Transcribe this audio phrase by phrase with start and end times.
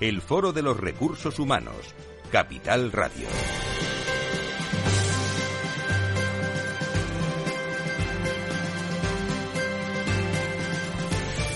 [0.00, 1.76] el Foro de los Recursos Humanos,
[2.30, 3.28] Capital Radio.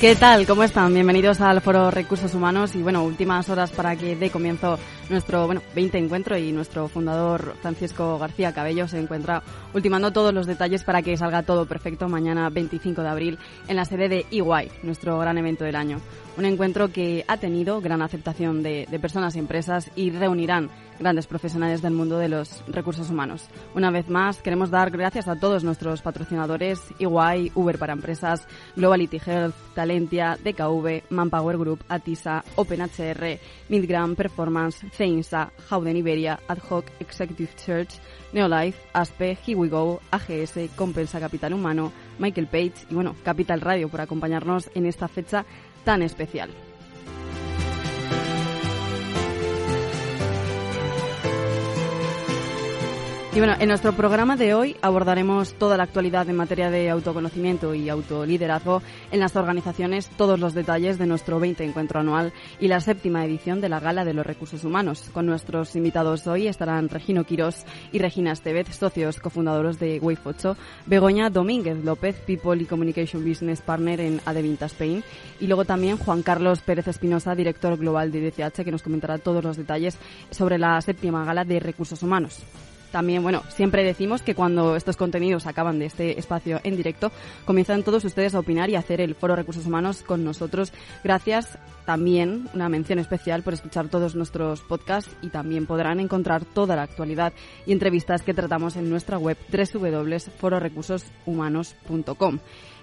[0.01, 0.47] ¿Qué tal?
[0.47, 0.95] ¿Cómo están?
[0.95, 4.79] Bienvenidos al Foro Recursos Humanos y bueno, últimas horas para que dé comienzo
[5.11, 9.43] nuestro bueno 20 encuentro y nuestro fundador Francisco García Cabello se encuentra
[9.75, 13.85] ultimando todos los detalles para que salga todo perfecto mañana 25 de abril en la
[13.85, 16.01] sede de EY, nuestro gran evento del año.
[16.39, 21.83] Un encuentro que ha tenido gran aceptación de, personas y empresas y reunirán grandes profesionales
[21.83, 23.49] del mundo de los recursos humanos.
[23.75, 29.21] Una vez más, queremos dar gracias a todos nuestros patrocinadores, EY, Uber para Empresas, Globality
[29.27, 37.51] Health, Talentia, DKV, Manpower Group, Atisa, OpenHR, Midgram Performance, CEINSA, Howden Iberia, Ad Hoc Executive
[37.57, 37.95] Church,
[38.33, 43.89] Neolife, ASPE, Here We Go, AGS, Compensa Capital Humano, Michael Page y bueno, Capital Radio
[43.89, 45.45] por acompañarnos en esta fecha
[45.89, 46.51] tan especial.
[53.39, 57.89] Bueno, en nuestro programa de hoy abordaremos toda la actualidad en materia de autoconocimiento y
[57.89, 63.25] autoliderazgo en las organizaciones, todos los detalles de nuestro 20 encuentro anual y la séptima
[63.25, 65.09] edición de la Gala de los Recursos Humanos.
[65.13, 70.57] Con nuestros invitados hoy estarán Regino Quirós y Regina Estevez, socios cofundadores de Wave 8,
[70.87, 75.05] Begoña Domínguez López, People y Communication Business Partner en Adevinta Spain,
[75.39, 79.45] y luego también Juan Carlos Pérez Espinosa, director global de DCH, que nos comentará todos
[79.45, 79.97] los detalles
[80.31, 82.43] sobre la séptima Gala de Recursos Humanos.
[82.91, 87.13] También, bueno, siempre decimos que cuando estos contenidos acaban de este espacio en directo,
[87.45, 90.73] comienzan todos ustedes a opinar y a hacer el Foro Recursos Humanos con nosotros.
[91.05, 96.77] Gracias también, una mención especial por escuchar todos nuestros podcasts y también podrán encontrar toda
[96.77, 97.33] la actualidad
[97.67, 102.39] y entrevistas que tratamos en nuestra web www.fororecursoshumanos.com.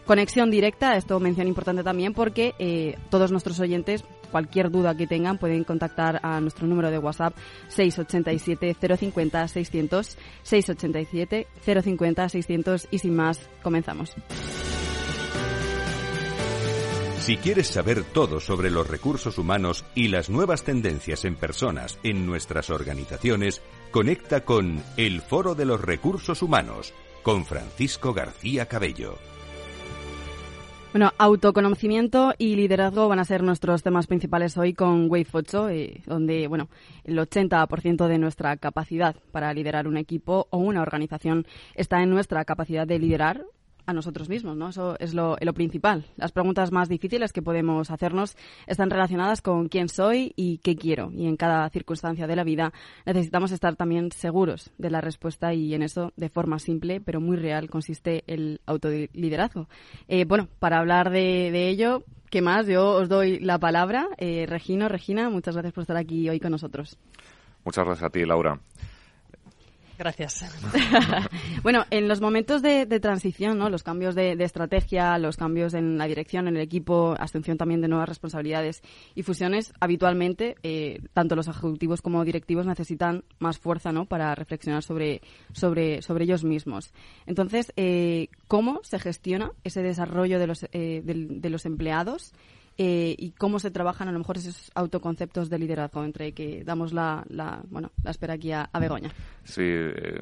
[0.06, 5.40] Conexión directa, esto mención importante también porque eh, todos nuestros oyentes, cualquier duda que tengan,
[5.40, 7.36] pueden contactar a nuestro número de WhatsApp
[7.70, 11.48] 687 050 600 687
[11.84, 14.14] 050 600 y sin más, comenzamos.
[17.26, 22.28] Si quieres saber todo sobre los recursos humanos y las nuevas tendencias en personas en
[22.28, 26.94] nuestras organizaciones, conecta con El Foro de los Recursos Humanos
[27.24, 29.18] con Francisco García Cabello.
[30.96, 36.02] Bueno, autoconocimiento y liderazgo van a ser nuestros temas principales hoy con Wave 8, eh,
[36.06, 36.70] donde, bueno,
[37.04, 42.46] el 80% de nuestra capacidad para liderar un equipo o una organización está en nuestra
[42.46, 43.46] capacidad de liderar
[43.86, 44.70] a nosotros mismos, ¿no?
[44.70, 46.06] Eso es lo, principal.
[46.18, 48.36] Las preguntas más difíciles que podemos hacernos
[48.68, 51.12] están relacionadas con quién soy y qué quiero.
[51.12, 52.74] Y en cada circunstancia de la vida
[53.06, 57.38] necesitamos estar también seguros de la respuesta y en eso, de forma simple pero muy
[57.38, 59.68] real, consiste el autoliderazgo.
[60.08, 62.68] Eh, bueno, para hablar de, de, ello, ¿qué más?
[62.68, 64.08] Yo os doy la palabra.
[64.18, 66.98] Eh, Regino, Regina, muchas gracias por estar aquí hoy con nosotros.
[67.64, 68.60] Muchas gracias a ti, Laura.
[69.98, 70.46] Gracias.
[71.64, 73.70] bueno, en los momentos de, transición, ¿no?
[73.70, 77.88] los cambios de, estrategia, los cambios en la dirección, en el equipo, asunción también de
[77.88, 78.82] nuevas responsabilidades
[79.16, 84.06] y fusiones, habitualmente, eh, tanto los ejecutivos como directivos necesitan más fuerza ¿no?
[84.06, 85.22] para reflexionar sobre,
[85.54, 86.94] sobre, sobre ellos mismos.
[87.26, 92.34] Entonces, eh, ¿cómo se gestiona ese desarrollo de los, eh, de los empleados?
[92.78, 96.92] Eh, y cómo se trabajan a lo mejor esos autoconceptos de liderazgo entre que damos
[96.92, 99.12] la, la bueno la espera aquí a, Begoña.
[99.46, 100.22] Sí, eh,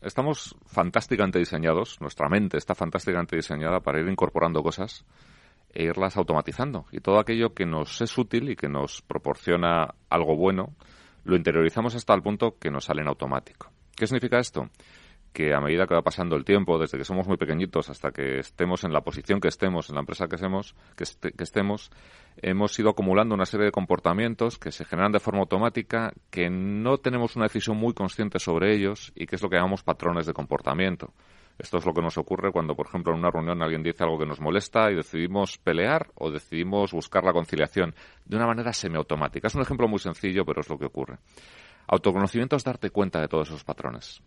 [0.00, 5.04] estamos fantásticamente diseñados, nuestra mente está fantásticamente diseñada para ir incorporando cosas
[5.74, 6.86] e irlas automatizando.
[6.90, 10.74] Y todo aquello que nos es útil y que nos proporciona algo bueno,
[11.24, 13.70] lo interiorizamos hasta el punto que nos sale en automático.
[13.94, 14.70] ¿Qué significa esto?
[15.32, 18.40] Que a medida que va pasando el tiempo, desde que somos muy pequeñitos hasta que
[18.40, 21.90] estemos en la posición que estemos, en la empresa que, estemos, este, que estemos,
[22.42, 26.98] hemos ido acumulando una serie de comportamientos que se generan de forma automática, que no
[26.98, 30.32] tenemos una decisión muy consciente sobre ellos y que es lo que llamamos patrones de
[30.32, 31.12] comportamiento.
[31.58, 34.18] Esto es lo que nos ocurre cuando, por ejemplo, en una reunión alguien dice algo
[34.18, 37.94] que nos molesta y decidimos pelear o decidimos buscar la conciliación
[38.24, 39.48] de una manera semiautomática.
[39.48, 41.18] Es un ejemplo muy sencillo, pero es lo que ocurre.
[41.86, 44.22] Autoconocimiento es darte cuenta de todos esos patrones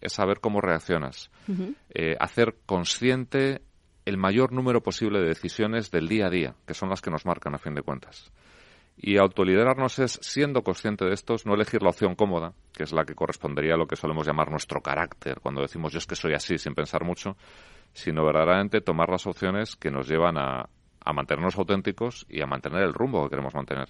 [0.00, 1.74] es saber cómo reaccionas, uh -huh.
[1.94, 3.62] eh, hacer consciente
[4.04, 7.26] el mayor número posible de decisiones del día a día, que son las que nos
[7.26, 8.32] marcan a fin de cuentas.
[8.96, 13.04] Y autoliderarnos es, siendo consciente de estos, no elegir la opción cómoda, que es la
[13.04, 16.34] que correspondería a lo que solemos llamar nuestro carácter, cuando decimos yo es que soy
[16.34, 17.36] así sin pensar mucho,
[17.94, 20.68] sino verdaderamente tomar las opciones que nos llevan a,
[21.04, 23.88] a mantenernos auténticos y a mantener el rumbo que queremos mantener.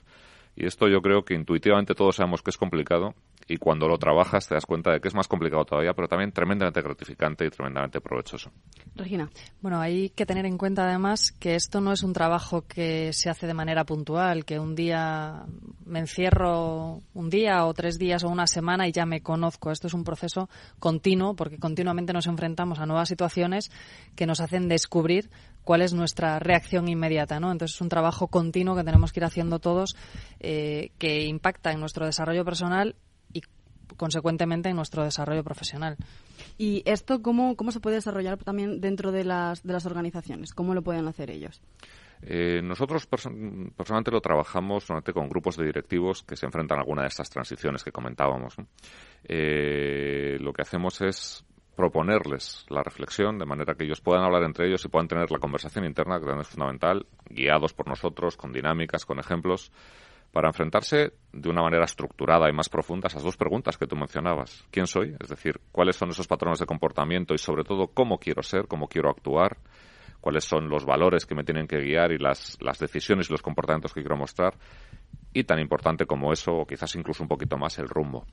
[0.57, 3.15] Y esto yo creo que intuitivamente todos sabemos que es complicado
[3.51, 6.31] y cuando lo trabajas te das cuenta de que es más complicado todavía, pero también
[6.31, 8.53] tremendamente gratificante y tremendamente provechoso.
[8.95, 9.29] Regina.
[9.61, 13.29] Bueno, hay que tener en cuenta además que esto no es un trabajo que se
[13.29, 15.47] hace de manera puntual, que un día
[15.85, 19.73] me encierro un día o tres días o una semana y ya me conozco.
[19.73, 20.49] Esto es un proceso
[20.79, 23.73] continuo porque continuamente nos enfrentamos a nuevas situaciones
[24.15, 25.31] que nos hacen descubrir
[25.65, 27.51] cuál es nuestra reacción inmediata, ¿no?
[27.53, 29.97] Entonces es un trabajo continuo que tenemos que ir haciendo todos
[30.41, 32.97] eh, que impacta en nuestro desarrollo personal
[33.33, 33.43] y
[33.97, 35.97] consecuentemente en nuestro desarrollo profesional.
[36.59, 40.53] ¿Y esto cómo, cómo se puede desarrollar también dentro de las, de las organizaciones?
[40.53, 41.61] ¿Cómo lo pueden hacer ellos?
[42.23, 47.09] Eh, nosotros personalmente lo trabajamos con grupos de directivos que se enfrentan a alguna de
[47.09, 48.57] estas transiciones que comentábamos.
[49.25, 51.45] Eh, lo que hacemos es
[51.81, 55.39] proponerles la reflexión de manera que ellos puedan hablar entre ellos y puedan tener la
[55.39, 59.73] conversación interna, que también es fundamental, guiados por nosotros, con dinámicas, con ejemplos,
[60.31, 63.97] para enfrentarse de una manera estructurada y más profunda a esas dos preguntas que tú
[63.97, 64.63] mencionabas.
[64.71, 65.17] ¿Quién soy?
[65.19, 68.87] Es decir, cuáles son esos patrones de comportamiento y sobre todo cómo quiero ser, cómo
[68.87, 69.57] quiero actuar,
[70.21, 73.41] cuáles son los valores que me tienen que guiar y las, las decisiones y los
[73.41, 74.53] comportamientos que quiero mostrar.
[75.33, 78.27] Y tan importante como eso, o quizás incluso un poquito más, el rumbo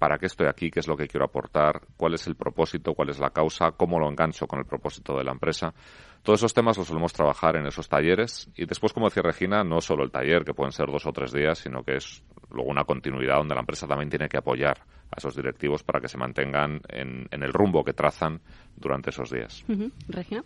[0.00, 3.10] para qué estoy aquí, qué es lo que quiero aportar, cuál es el propósito, cuál
[3.10, 5.74] es la causa, cómo lo engancho con el propósito de la empresa.
[6.22, 9.82] Todos esos temas los solemos trabajar en esos talleres y después, como decía Regina, no
[9.82, 12.84] solo el taller, que pueden ser dos o tres días, sino que es luego una
[12.84, 14.78] continuidad donde la empresa también tiene que apoyar
[15.10, 18.40] a esos directivos para que se mantengan en, el rumbo que trazan
[18.76, 19.66] durante esos días.
[20.08, 20.42] Regina.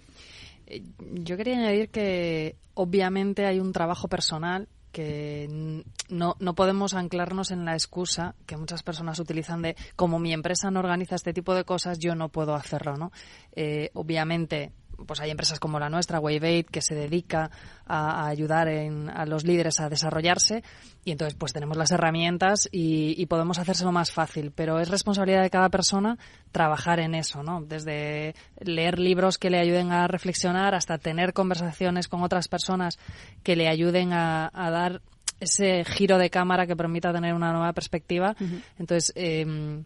[0.67, 7.51] Eh, yo quería añadir que obviamente hay un trabajo personal que no, no podemos anclarnos
[7.51, 11.53] en la excusa que muchas personas utilizan de como mi empresa no organiza este tipo
[11.53, 13.11] de cosas, yo no puedo hacerlo, ¿no?
[13.57, 14.73] Eh, obviamente
[15.05, 17.51] pues hay empresas como la nuestra, Wave que se dedica
[17.87, 20.63] a, ayudar a los líderes a desarrollarse
[21.05, 25.43] y entonces pues tenemos las herramientas y, y, podemos hacérselo más fácil, pero es responsabilidad
[25.43, 26.19] de cada persona
[26.53, 27.61] trabajar en eso, ¿no?
[27.63, 32.99] Desde leer libros que le ayuden a reflexionar hasta tener conversaciones con otras personas
[33.43, 35.03] que le ayuden a, dar
[35.41, 38.35] ese giro de cámara que permita tener una nueva perspectiva.
[38.79, 39.83] Entonces, eh,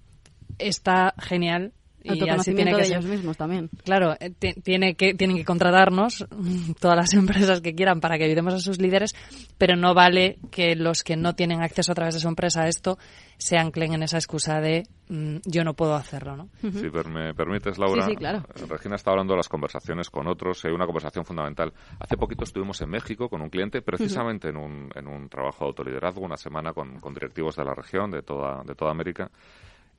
[0.59, 1.73] está genial
[2.15, 3.71] y así tiene que de ellos mismos también.
[3.85, 4.31] Claro, eh,
[4.63, 6.27] tiene que, tienen que contratarnos
[6.81, 9.15] todas las empresas que quieran para que ayudemos a sus líderes,
[9.57, 12.69] pero no vale que los que no tienen acceso a través de su empresa a
[12.69, 12.99] esto
[13.39, 16.49] se anclen en esa excusa de mm, yo no puedo hacerlo, ¿no?
[16.61, 18.05] Si me permites, Laura.
[18.05, 18.43] Sí, claro.
[18.69, 20.65] Regina está hablando de las conversaciones con otros.
[20.65, 21.73] Hay una conversación fundamental.
[22.01, 25.69] Hace poquito estuvimos en México con un cliente, precisamente en, un, en un trabajo de
[25.69, 29.31] autoliderazgo, una semana con, con directivos de la región, de toda, de toda América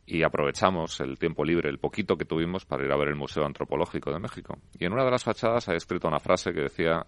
[0.10, 3.46] y aprovechamos el tiempo libre, el poquito que tuvimos, para ir a ver el Museo
[3.46, 4.58] Antropológico de México.
[4.80, 7.06] Y en una de las fachadas ha escrito una frase que decía,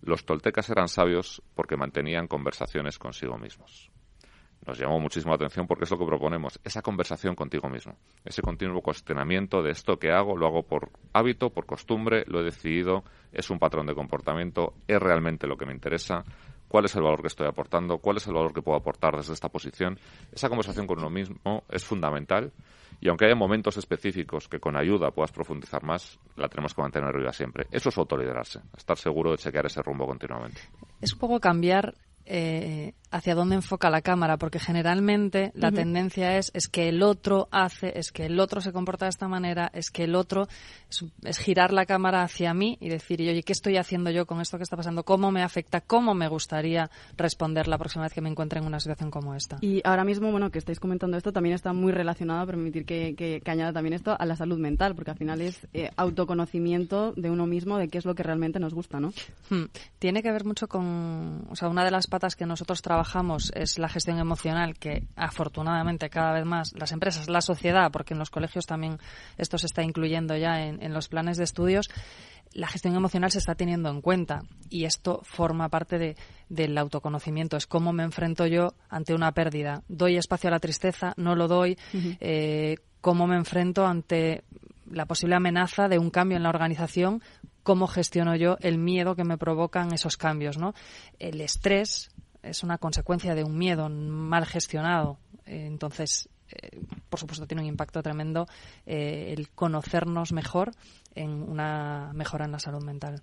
[0.00, 3.92] los toltecas eran sabios porque mantenían conversaciones consigo mismos.
[4.66, 8.42] Nos llamó muchísimo la atención porque es lo que proponemos, esa conversación contigo mismo, ese
[8.42, 13.04] continuo cuestionamiento de esto que hago, lo hago por hábito, por costumbre, lo he decidido,
[13.32, 16.24] es un patrón de comportamiento, es realmente lo que me interesa,
[16.70, 19.34] cuál es el valor que estoy aportando, cuál es el valor que puedo aportar desde
[19.34, 19.98] esta posición.
[20.30, 22.52] Esa conversación con uno mismo es fundamental
[23.00, 27.08] y aunque haya momentos específicos que con ayuda puedas profundizar más, la tenemos que mantener
[27.08, 27.66] arriba siempre.
[27.72, 30.60] Eso es autoliderarse, estar seguro de chequear ese rumbo continuamente.
[31.00, 36.50] Es un poco cambiar eh, hacia dónde enfoca la cámara, porque generalmente la tendencia es,
[36.54, 39.90] es que el otro hace, es que el otro se comporta de esta manera, es
[39.90, 40.46] que el otro
[41.24, 44.58] es, girar la cámara hacia mí y decir, oye, ¿qué estoy haciendo yo con esto
[44.58, 45.02] que está pasando?
[45.04, 45.80] ¿Cómo me afecta?
[45.80, 49.58] ¿Cómo me gustaría responder la próxima vez que me encuentre en una situación como esta?
[49.60, 53.42] Y ahora mismo, bueno, que estáis comentando esto, también está muy relacionado, permitir que, que,
[53.50, 57.46] añada también esto, a la salud mental, porque al final es eh, autoconocimiento de uno
[57.46, 59.12] mismo de qué es lo que realmente nos gusta, ¿no?
[59.48, 59.64] Hmm.
[59.98, 63.50] Tiene que ver mucho con, o sea, una de las patas que nosotros trabajamos trabajamos
[63.54, 68.18] es la gestión emocional, que afortunadamente cada vez más las empresas, la sociedad, porque en
[68.18, 68.98] los colegios también
[69.38, 71.88] esto se está incluyendo ya en, los planes de estudios,
[72.52, 76.16] la gestión emocional se está teniendo en cuenta y esto forma parte de,
[76.50, 77.56] del autoconocimiento.
[77.56, 79.82] Es cómo me enfrento yo ante una pérdida.
[79.88, 81.14] ¿Doy espacio a la tristeza?
[81.16, 81.78] ¿No lo doy?
[82.20, 84.44] Eh, ¿Cómo me enfrento ante
[84.90, 87.22] la posible amenaza de un cambio en la organización?
[87.62, 90.58] ¿Cómo gestiono yo el miedo que me provocan esos cambios?
[90.58, 90.74] ¿no?
[91.18, 92.10] El estrés
[92.42, 95.18] es una consecuencia de un miedo mal gestionado.
[95.46, 98.46] entonces, eh, por supuesto, tiene un impacto tremendo
[98.86, 100.72] eh, el conocernos mejor
[101.14, 103.22] en una mejora en la salud mental.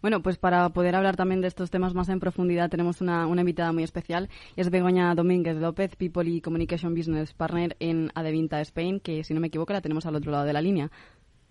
[0.00, 3.42] Bueno, pues para poder hablar también de estos temas más en profundidad tenemos una, una
[3.42, 4.30] invitada muy especial.
[4.56, 9.40] Es Begoña Domínguez López, People y Communication Business Partner en Adevinta Spain, que si no
[9.40, 10.90] me equivoco la tenemos al otro lado de la línea.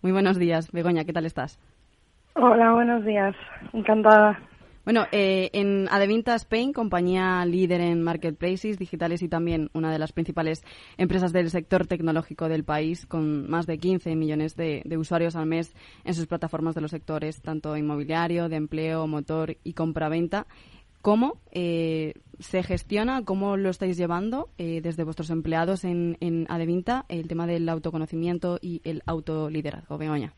[0.02, 1.60] Muy buenos días, Begoña, ¿qué tal estás?
[2.34, 3.36] Hola, buenos días.
[3.72, 4.40] Encantada.
[4.86, 10.12] Bueno, eh, en Adevinta Spain, compañía líder en marketplaces digitales y también una de las
[10.12, 10.64] principales
[10.98, 15.74] empresas del sector tecnológico del país, con más de 15 millones de, usuarios al mes
[16.04, 20.46] en sus plataformas de los sectores, tanto inmobiliario, de empleo, motor y compra-venta.
[21.02, 27.06] ¿Cómo eh, se gestiona, cómo lo estáis llevando eh, desde vuestros empleados en, en Adevinta
[27.10, 29.98] el tema del autoconocimiento y el autoliderazgo?
[29.98, 30.36] Begoña.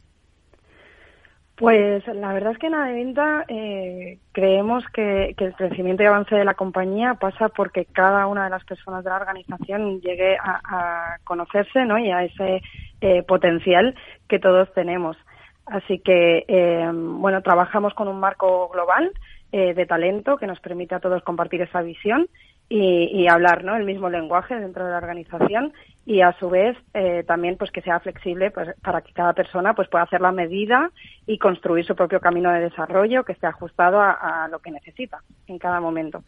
[1.57, 6.45] Pues la verdad es que en Adevinta eh, creemos que, el crecimiento y avance de
[6.45, 11.83] la compañía pasa porque cada una de las personas de la organización llegue a, conocerse
[11.85, 11.97] ¿no?
[11.97, 12.61] y a ese
[13.01, 13.95] eh, potencial
[14.29, 15.17] que todos tenemos.
[15.65, 19.11] Así que, eh, bueno, trabajamos con un marco global
[19.51, 22.27] eh, de talento que nos permite a todos compartir esa visión
[22.69, 23.75] y, hablar ¿no?
[23.75, 25.73] el mismo lenguaje dentro de la organización
[26.05, 29.73] y a su vez eh, también pues que sea flexible pues, para que cada persona
[29.73, 30.91] pues pueda hacer la medida
[31.25, 35.59] y construir su propio camino de desarrollo que esté ajustado a, lo que necesita en
[35.59, 36.23] cada momento.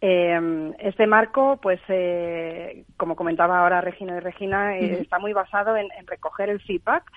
[0.00, 5.88] Eh, este marco, pues, eh, como comentaba ahora Regina y Regina, está muy basado en,
[6.06, 7.10] recoger el feedback,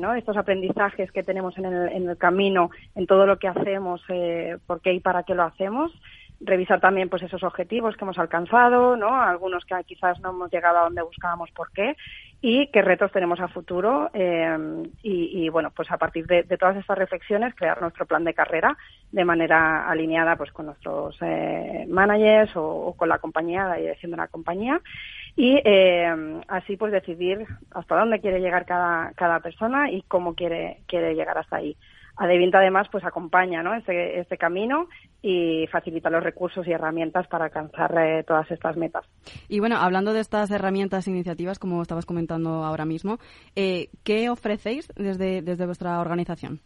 [0.00, 0.14] ¿no?
[0.14, 4.02] estos aprendizajes que tenemos en el, en el, camino, en todo lo que hacemos,
[4.66, 5.92] por qué y para qué lo hacemos,
[6.40, 9.20] revisar también pues esos objetivos que hemos alcanzado, ¿no?
[9.20, 11.96] Algunos que quizás no hemos llegado a donde buscábamos por qué
[12.42, 14.56] y qué retos tenemos a futuro eh,
[15.02, 18.78] y, bueno pues a partir de, todas estas reflexiones crear nuestro plan de carrera
[19.12, 24.16] de manera alineada pues con nuestros eh, managers o, con la compañía la dirección de
[24.16, 24.80] la compañía
[25.36, 30.78] y eh, así pues decidir hasta dónde quiere llegar cada, cada persona y cómo quiere
[30.86, 31.76] quiere llegar hasta ahí
[32.16, 33.74] Adevinta además pues acompaña ¿no?
[33.74, 34.88] este, este camino
[35.22, 39.04] y facilita los recursos y herramientas para alcanzar eh, todas estas metas.
[39.48, 43.18] Y bueno, hablando de estas herramientas e iniciativas, como estabas comentando ahora mismo,
[43.56, 46.60] eh, ¿qué ofrecéis desde, desde vuestra organización?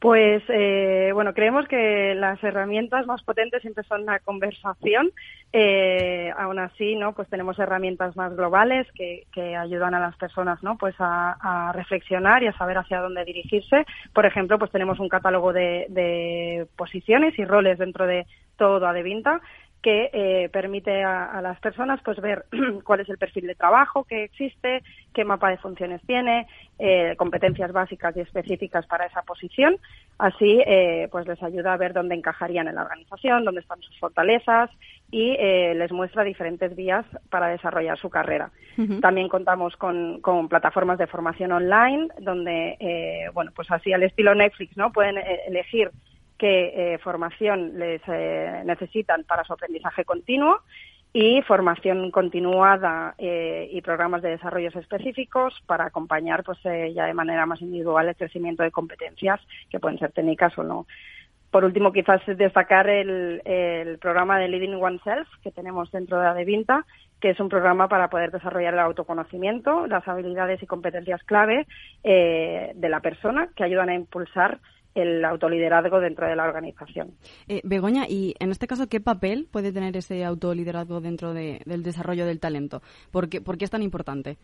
[0.00, 5.10] Pues eh, bueno, creemos que las herramientas más potentes siempre son la conversación.
[5.52, 10.62] Eh, aún así, no, pues tenemos herramientas más globales que, que ayudan a las personas,
[10.62, 13.86] no, pues a, reflexionar y a saber hacia dónde dirigirse.
[14.12, 18.24] Por ejemplo, pues tenemos un catálogo de, de posiciones y roles dentro de
[18.56, 19.40] todo Adevinta
[19.82, 22.46] que eh, permite a, las personas pues ver
[22.84, 24.82] cuál es el perfil de trabajo que existe,
[25.14, 29.76] qué mapa de funciones tiene, eh, competencias básicas y específicas para esa posición.
[30.18, 33.96] Así eh, pues les ayuda a ver dónde encajarían en la organización, dónde están sus
[33.98, 34.70] fortalezas
[35.10, 38.50] y les muestra diferentes vías para desarrollar su carrera.
[39.00, 44.76] También contamos con, con, plataformas de formación online donde bueno pues así al estilo Netflix
[44.76, 45.16] no pueden
[45.46, 45.90] elegir
[46.38, 50.60] qué eh, formación les eh, necesitan para su aprendizaje continuo
[51.12, 57.44] y formación continuada eh, y programas de desarrollo específicos para acompañar pues ya de manera
[57.44, 60.86] más individual el crecimiento de competencias que pueden ser técnicas o no.
[61.50, 66.84] Por último, quizás destacar el, programa de Living Oneself que tenemos dentro de Adevinta,
[67.22, 71.66] que es un programa para poder desarrollar el autoconocimiento, las habilidades y competencias clave
[72.04, 74.58] de la persona que ayudan a impulsar
[74.98, 77.12] el autoliderazgo dentro de la organización.
[77.48, 82.26] Eh, Begoña, y en este caso, ¿qué papel puede tener ese autoliderazgo dentro del desarrollo
[82.26, 82.82] del talento?
[83.10, 84.36] ¿Por qué, es tan importante?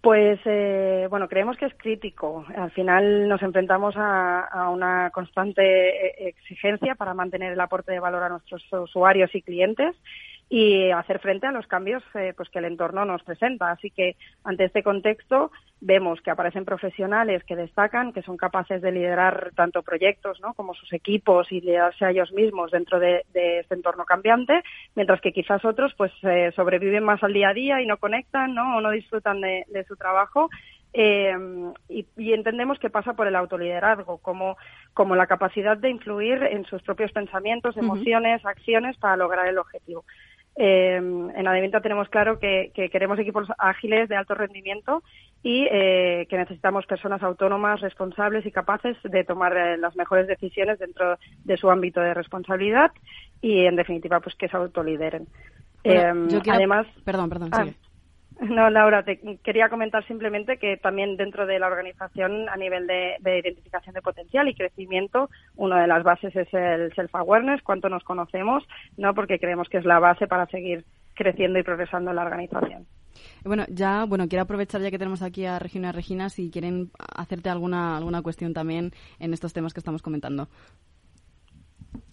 [0.00, 2.44] Pues eh, bueno, creemos que es crítico.
[2.56, 8.22] Al final nos enfrentamos a, una constante eh, exigencia para mantener el aporte de valor
[8.22, 9.96] a nuestros usuarios y clientes
[10.48, 13.70] y hacer frente a los cambios eh, pues que el entorno nos presenta.
[13.70, 15.50] Así que ante este contexto
[15.80, 20.54] vemos que aparecen profesionales que destacan, que son capaces de liderar tanto proyectos ¿no?
[20.54, 24.62] como sus equipos y liderarse a ellos mismos dentro de, este entorno cambiante,
[24.94, 28.54] mientras que quizás otros pues eh, sobreviven más al día a día y no conectan
[28.54, 28.76] ¿no?
[28.76, 30.48] o no disfrutan de, su trabajo
[30.92, 31.34] eh,
[31.88, 34.56] y, entendemos que pasa por el autoliderazgo, como,
[34.94, 40.04] como la capacidad de influir en sus propios pensamientos, emociones, acciones para lograr el objetivo.
[40.58, 45.02] Eh, en Adeventa tenemos claro que, queremos equipos ágiles de alto rendimiento
[45.42, 50.78] y eh, que necesitamos personas autónomas, responsables y capaces de tomar eh, las mejores decisiones
[50.78, 52.90] dentro de su ámbito de responsabilidad
[53.42, 55.26] y, en definitiva, pues que se autolideren.
[56.50, 57.50] además, perdón, perdón.
[57.52, 57.66] Ah,
[58.40, 63.16] no, Laura, te quería comentar simplemente que también dentro de la organización, a nivel de,
[63.24, 68.62] identificación de potencial y crecimiento, una de las bases es el self-awareness, cuánto nos conocemos,
[68.96, 69.14] ¿no?
[69.14, 72.86] Porque creemos que es la base para seguir creciendo y progresando en la organización.
[73.42, 76.50] Bueno, ya, bueno, quiero aprovechar ya que tenemos aquí a Regina y a Regina si
[76.50, 80.48] quieren hacerte alguna alguna cuestión también en estos temas que estamos comentando.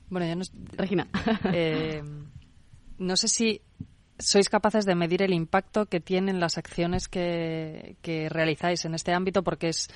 [0.10, 0.44] Bueno, ya no...
[0.77, 1.08] Regina.
[1.53, 2.01] Eh,
[3.00, 3.62] no sé si
[4.20, 9.13] sois capaces de medir el impacto que tienen las acciones que, que realizáis en este
[9.13, 9.89] ámbito, porque es,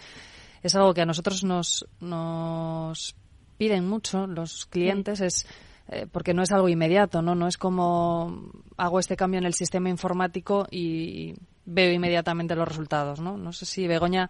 [0.64, 3.16] es algo que a nosotros nos, nos
[3.58, 5.48] piden mucho los clientes, es
[5.90, 7.34] eh, porque no es algo inmediato, ¿no?
[7.34, 11.34] No es como hago este cambio en el sistema informático y
[11.66, 13.38] veo inmediatamente los resultados, ¿no?
[13.38, 14.30] No sé si, Begoña,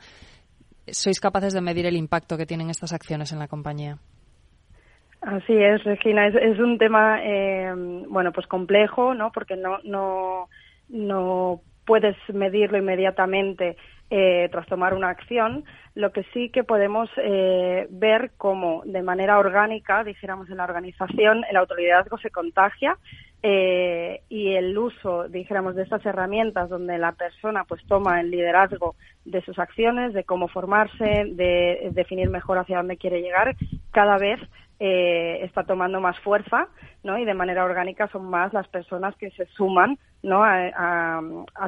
[0.88, 3.98] sois capaces de medir el impacto que tienen estas acciones en la compañía.
[5.28, 6.26] Así es, Regina.
[6.28, 7.74] Es, es un tema, eh,
[8.08, 9.34] bueno, pues complejo, ¿no?
[9.34, 10.48] Porque no, no,
[10.88, 13.76] no puedes medirlo inmediatamente
[14.10, 15.66] eh, tras tomar una acción.
[15.96, 21.44] Lo que sí que podemos eh, ver cómo, de manera orgánica, dijéramos en la organización,
[21.50, 22.98] el autoliderazgo se contagia
[23.44, 28.96] eh, y el uso, dijéramos, de estas herramientas donde la persona pues toma el liderazgo
[29.26, 33.58] de sus acciones, de cómo formarse, de definir mejor hacia dónde quiere llegar,
[33.92, 34.40] cada vez
[34.80, 36.68] eh, está tomando más fuerza,
[37.04, 37.18] ¿no?
[37.18, 40.44] Y de manera orgánica son más las personas que se suman, ¿no?
[40.44, 41.22] A,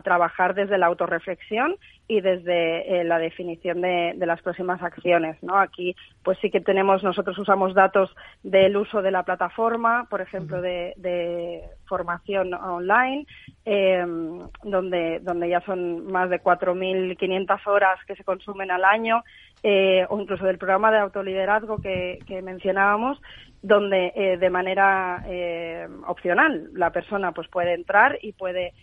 [0.04, 1.76] trabajar desde la autorreflexión
[2.08, 5.58] y desde eh, la definición de, las próximas acciones, ¿no?
[5.58, 10.62] Aquí, pues sí que tenemos, nosotros usamos datos del uso de la plataforma, por ejemplo,
[10.62, 13.26] de, formación online,
[13.66, 19.24] em, donde, donde ya son más de 4.500 horas que se consumen al año,
[19.62, 23.22] eh, o incluso del programa de autoliderazgo que, mencionábamos,
[23.62, 28.74] donde eh, de manera eh, opcional la persona pues puede entrar y puede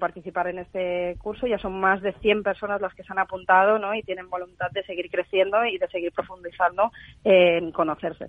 [0.00, 1.46] participar en este curso.
[1.46, 3.94] Ya son más de 100 personas las que se han apuntado ¿no?
[3.94, 6.90] y tienen voluntad de seguir creciendo y de seguir profundizando
[7.22, 8.26] en conocerse.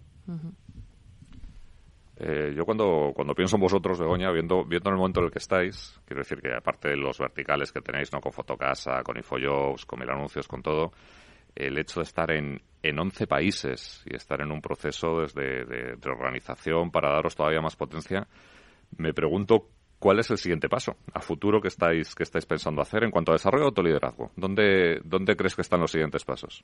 [2.56, 6.00] yo cuando, cuando pienso en vosotros, Begoña, viendo, viendo el momento en el que estáis,
[6.06, 8.22] quiero decir que aparte de los verticales que tenéis, ¿no?
[8.22, 10.92] con Fotocasa, con Infojobs, con Mil Anuncios, con todo,
[11.55, 16.09] el hecho de estar en, en 11 países y estar en un proceso desde de,
[16.09, 18.27] organización para daros todavía más potencia,
[18.98, 19.68] me pregunto
[20.00, 23.31] cuál es el siguiente paso a futuro que estáis, que estáis pensando hacer en cuanto
[23.31, 24.31] a desarrollo de autoliderazgo.
[24.35, 26.64] ¿Dónde, ¿Dónde crees que están los siguientes pasos?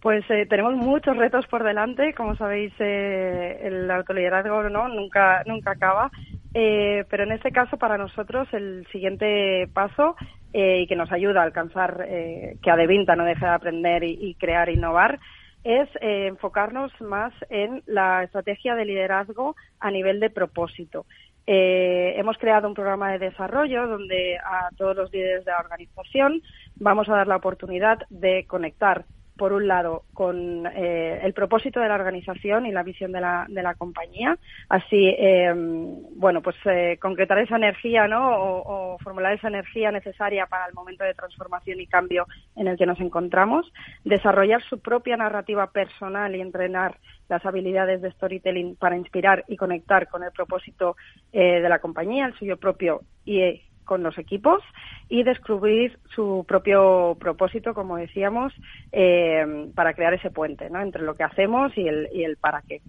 [0.00, 2.14] Pues eh, tenemos muchos retos por delante.
[2.14, 6.10] Como sabéis, eh, el autoliderazgo no nunca nunca acaba.
[6.54, 10.16] Eh, pero en este caso, para nosotros, el siguiente paso
[10.52, 14.72] y que nos ayuda a alcanzar que Adevinta no deje de aprender y, crear e
[14.72, 15.20] innovar
[15.62, 21.04] es enfocarnos más en la estrategia de liderazgo a nivel de propósito.
[21.46, 26.40] hemos creado un programa de desarrollo donde a todos los líderes de la organización
[26.76, 29.04] vamos a dar la oportunidad de conectar
[29.38, 33.46] por un lado, con eh, el propósito de la organización y la visión de la,
[33.48, 34.36] de la compañía.
[34.68, 38.28] Así, eh, bueno, pues eh, concretar esa energía, ¿no?
[38.36, 42.84] O, formular esa energía necesaria para el momento de transformación y cambio en el que
[42.84, 43.72] nos encontramos.
[44.04, 46.98] Desarrollar su propia narrativa personal y entrenar
[47.28, 50.96] las habilidades de storytelling para inspirar y conectar con el propósito
[51.30, 54.62] de la compañía, el suyo propio y con los equipos
[55.08, 58.52] y descubrir su propio propósito, como decíamos,
[58.92, 60.80] eh, para crear ese puente ¿no?
[60.82, 62.82] entre lo que hacemos y el, y el para qué.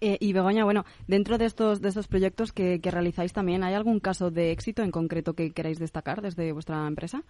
[0.00, 4.00] Eh, y Begoña, bueno, dentro de estos, de estos proyectos que, realizáis también, ¿hay algún
[4.00, 7.22] caso de éxito en concreto que queráis destacar desde vuestra empresa?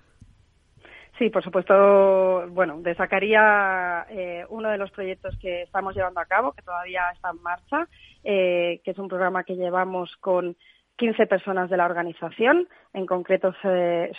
[1.19, 6.53] Sí, por supuesto, bueno, destacaría eh, uno de los proyectos que estamos llevando a cabo,
[6.53, 7.89] que todavía está en marcha,
[8.23, 10.57] que es un programa que llevamos con
[10.99, 13.55] 15 personas de la organización, en concreto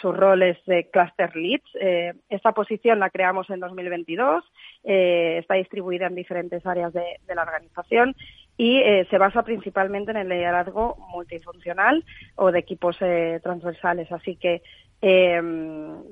[0.02, 1.70] sus roles de Cluster Leads.
[1.76, 4.44] Eh, esta posición la creamos en 2022,
[4.86, 8.16] eh, está distribuida en diferentes áreas de, la organización
[8.58, 12.04] y eh, se basa principalmente en el liderazgo multifuncional
[12.36, 14.10] o de equipos transversales.
[14.12, 14.62] Así que
[15.02, 15.42] eh,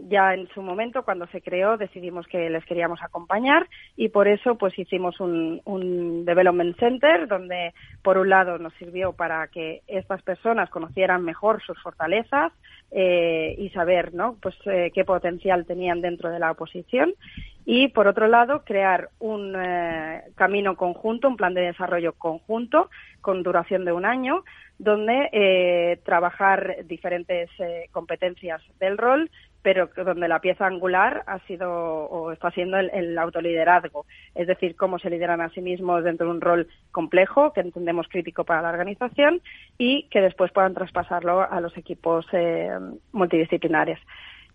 [0.08, 4.58] ya en su momento, cuando se creó, decidimos que les queríamos acompañar y por eso
[4.58, 10.22] pues hicimos un, un, Development Center donde por un lado nos sirvió para que estas
[10.22, 12.54] personas conocieran mejor sus fortalezas
[12.92, 14.38] eh, y saber ¿no?
[14.42, 17.14] pues, eh, qué potencial tenían dentro de la oposición
[17.70, 23.44] y por otro lado crear un eh, camino conjunto, un plan de desarrollo conjunto con
[23.44, 24.46] duración de un año
[24.80, 29.30] donde eh, trabajar diferentes eh, competencias del rol,
[29.68, 34.98] pero donde la pieza angular ha sido o está siendo el, autoliderazgo, es decir, cómo
[34.98, 38.70] se lideran a sí mismos dentro de un rol complejo que entendemos crítico para la
[38.70, 39.42] organización
[39.78, 42.80] y que después puedan traspasarlo a los equipos eh,
[43.12, 44.00] multidisciplinares.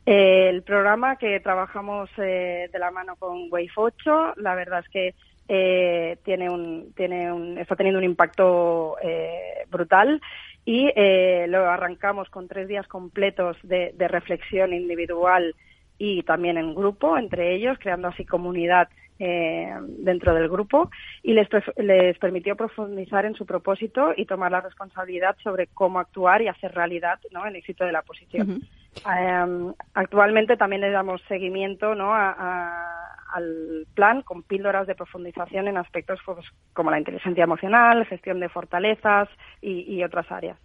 [0.07, 5.15] el programa que trabajamos de la mano con Wave 8, la verdad es que
[5.49, 10.21] eh, tiene un, tiene un, está teniendo un impacto eh, brutal
[10.65, 15.55] y eh, lo arrancamos con tres días completos de, de, reflexión individual
[15.99, 20.91] y también en grupo entre ellos, creando así comunidad eh, dentro del grupo
[21.23, 26.43] y les, les permitió profundizar en su propósito y tomar la responsabilidad sobre cómo actuar
[26.43, 27.47] y hacer realidad ¿no?
[27.47, 28.63] el éxito de la posición.
[28.97, 32.13] eh, actualmente también le damos seguimiento ¿no?
[32.13, 38.07] a, a, al plan con píldoras de profundización en aspectos pues, como la inteligencia emocional,
[38.07, 39.29] gestión de fortalezas
[39.61, 40.59] y, y otras áreas.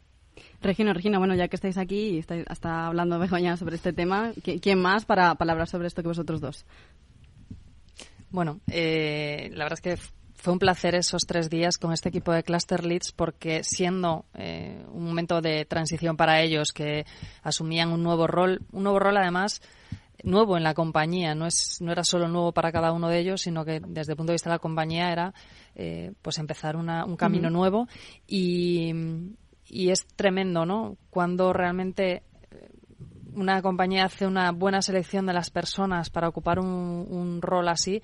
[0.62, 4.32] Regina, Regina, bueno, ya que estáis aquí y estáis hasta hablando Begoña sobre este tema,
[4.62, 6.66] ¿quién más para, para hablar sobre esto que vosotros dos?
[8.30, 9.98] Bueno, eh, la verdad es que
[10.36, 14.84] fue un placer esos tres días con este equipo de Cluster Leads porque siendo eh,
[14.92, 17.06] un momento de transición para ellos que
[17.44, 19.62] asumían un nuevo rol, un nuevo rol además
[20.24, 23.42] nuevo en la compañía, no es no era solo nuevo para cada uno de ellos,
[23.42, 25.34] sino que desde el punto de vista de la compañía era
[25.76, 27.54] eh, pues empezar una, un camino uh -huh.
[27.54, 27.88] nuevo
[28.28, 28.92] y,
[29.68, 30.98] y es tremendo, ¿no?
[31.10, 32.24] Cuando realmente
[33.38, 38.02] una compañía hace una buena selección de las personas para ocupar un, un rol así,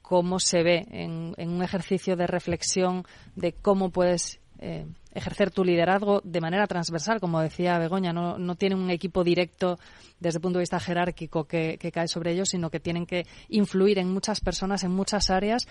[0.00, 5.64] cómo se ve en, en, un ejercicio de reflexión de cómo puedes eh, ejercer tu
[5.64, 9.78] liderazgo de manera transversal, como decía Begoña, no, no tiene un equipo directo
[10.20, 13.98] desde el punto de vista jerárquico que, cae sobre ellos, sino que tienen que influir
[13.98, 15.66] en muchas personas, en muchas áreas,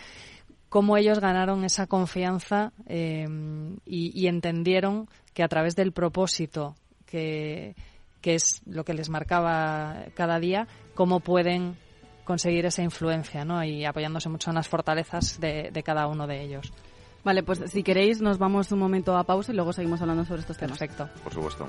[0.69, 3.27] cómo ellos ganaron esa confianza eh,
[3.85, 7.75] y, entendieron que a través del propósito que
[8.25, 11.77] que es lo que les marcaba cada día, cómo pueden
[12.23, 13.63] conseguir esa influencia, ¿no?
[13.63, 16.73] Y apoyándose mucho en las fortalezas de, cada uno de ellos.
[17.25, 20.41] Vale, pues si queréis nos vamos un momento a pausa y luego seguimos hablando sobre
[20.41, 20.77] estos temas.
[20.77, 21.09] Perfecto.
[21.23, 21.67] Por supuesto.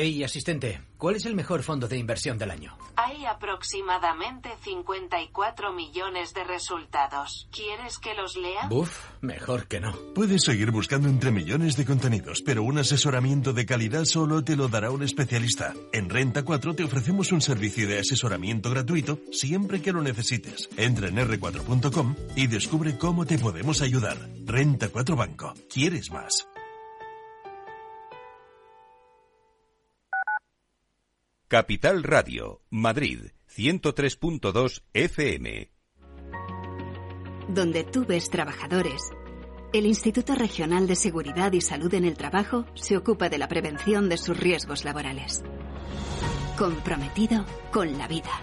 [0.00, 2.78] Hey, asistente, ¿cuál es el mejor fondo de inversión del año?
[2.94, 7.48] Hay aproximadamente 54 millones de resultados.
[7.50, 8.68] ¿Quieres que los lea?
[8.68, 9.92] Buf, mejor que no.
[10.14, 14.68] Puedes seguir buscando entre millones de contenidos, pero un asesoramiento de calidad solo te lo
[14.68, 15.74] dará un especialista.
[15.92, 20.68] En Renta 4 te ofrecemos un servicio de asesoramiento gratuito siempre que lo necesites.
[20.76, 24.16] Entra en r4.com y descubre cómo te podemos ayudar.
[24.44, 25.54] Renta 4 Banco.
[25.68, 26.47] ¿Quieres más?
[31.50, 35.70] Capital Radio, Madrid, 103.2 FM.
[37.48, 39.00] Donde tú ves trabajadores,
[39.72, 44.10] el Instituto Regional de Seguridad y Salud en el Trabajo se ocupa de la prevención
[44.10, 45.42] de sus riesgos laborales.
[46.58, 48.42] Comprometido con la vida.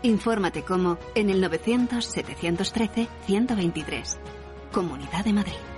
[0.00, 4.18] Infórmate cómo en el 900-713-123.
[4.72, 5.77] Comunidad de Madrid.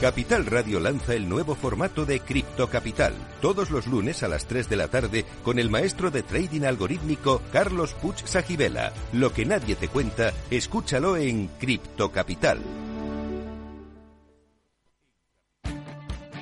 [0.00, 4.66] Capital Radio lanza el nuevo formato de Cripto Capital, todos los lunes a las 3
[4.70, 8.94] de la tarde con el maestro de trading algorítmico Carlos Puch Sajibela.
[9.12, 12.60] Lo que nadie te cuenta, escúchalo en Cripto Capital.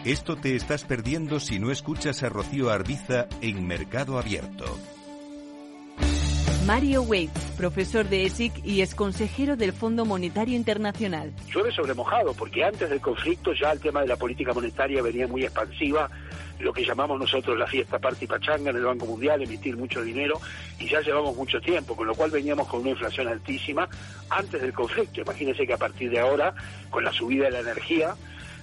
[0.04, 4.78] Esto te estás perdiendo si no escuchas a Rocío Arbiza en Mercado Abierto.
[6.68, 11.33] Mario Wade, profesor de ESIC y ex consejero del Fondo Monetario Internacional.
[11.50, 15.26] Llueve sobre mojado, porque antes del conflicto ya el tema de la política monetaria venía
[15.26, 16.11] muy expansiva,
[16.61, 20.38] lo que llamamos nosotros la fiesta party pachanga en el Banco Mundial, emitir mucho dinero,
[20.78, 23.88] y ya llevamos mucho tiempo, con lo cual veníamos con una inflación altísima
[24.28, 25.22] antes del conflicto.
[25.22, 26.52] Imagínense que a partir de ahora,
[26.90, 28.14] con la subida de la energía,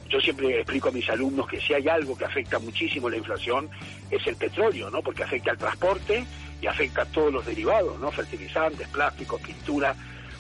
[0.10, 3.68] yo siempre explico a mis alumnos que si hay algo que afecta muchísimo la inflación
[4.12, 5.02] es el petróleo, ¿no?
[5.02, 6.24] Porque afecta al transporte
[6.66, 8.12] y afecta a todos los derivados, ¿no?
[8.12, 9.96] Fertilizantes, plásticos, pintura.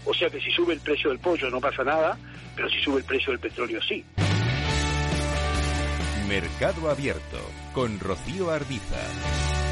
[0.06, 2.18] O sea que si sube el precio del pollo no pasa nada,
[2.56, 4.04] pero si sube el precio del petróleo sí.
[6.28, 7.38] Mercado Abierto
[7.74, 9.65] con Rocío Arbiza.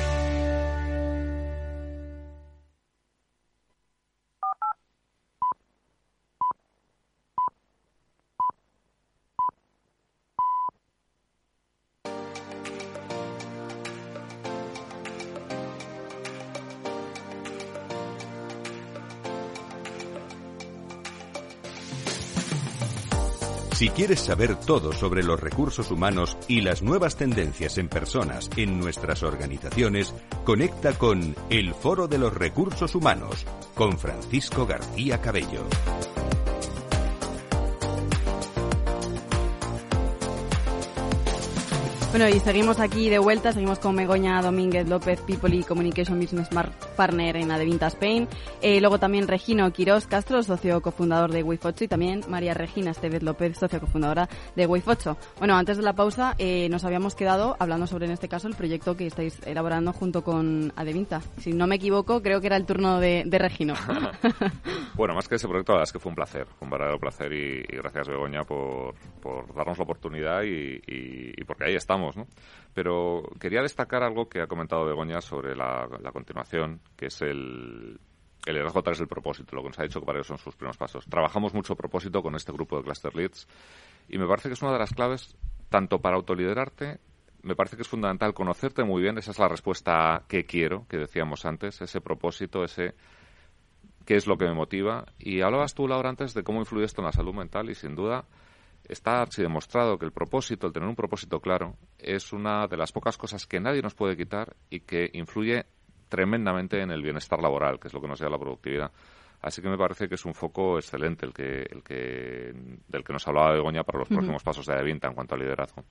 [23.84, 28.80] Si quieres saber todo sobre los recursos humanos y las nuevas tendencias en personas en
[28.80, 30.14] nuestras organizaciones,
[30.46, 35.66] conecta con El Foro de los Recursos Humanos con Francisco García Cabello.
[42.14, 46.48] Bueno, y seguimos aquí de vuelta, seguimos con Megoña Domínguez López, People y Communication Business
[46.96, 48.28] Partner en Adevinta Spain.
[48.62, 53.24] Eh, luego también Regino Quirós Castro, socio cofundador de Wi8 y también María Regina Estevez
[53.24, 55.18] López, socio cofundadora de Wi8.
[55.40, 58.54] Bueno, antes de la pausa eh, nos habíamos quedado hablando sobre, en este caso, el
[58.54, 61.20] proyecto que estáis elaborando junto con Adevinta.
[61.40, 63.74] Si no me equivoco, creo que era el turno de, Regino.
[64.94, 67.34] bueno, más que ese proyecto, la verdad es que fue un placer, un verdadero placer
[67.34, 72.03] y, gracias, Begoña, por, por, darnos la oportunidad y, y porque ahí estamos
[72.74, 78.00] pero quería destacar algo que ha comentado Begoña sobre la, continuación, que es el,
[78.46, 80.56] el liderazgo tras el propósito, lo que nos ha dicho que para ellos son sus
[80.56, 81.06] primeros pasos.
[81.06, 83.48] Trabajamos mucho propósito con este grupo de Cluster Leads
[84.10, 85.36] y me parece que es una de las claves
[85.70, 87.00] tanto para autoliderarte,
[87.44, 90.98] me parece que es fundamental conocerte muy bien, esa es la respuesta que quiero, que
[90.98, 92.96] decíamos antes, ese propósito, ese
[94.06, 95.06] qué es lo que me motiva.
[95.20, 97.96] Y hablabas tú, Laura, antes de cómo influye esto en la salud mental y sin
[97.96, 98.26] duda
[98.88, 103.18] está demostrado que el propósito, el tener un propósito claro, es una de las pocas
[103.18, 105.66] cosas que nadie nos puede quitar y que influye
[106.10, 108.92] tremendamente en el bienestar laboral, que es lo que nos da la productividad.
[109.44, 112.54] Así que me parece que es un foco excelente el que, el que
[112.88, 115.84] del que nos hablaba Begoña para los próximos pasos de Adevinta en cuanto al liderazgo.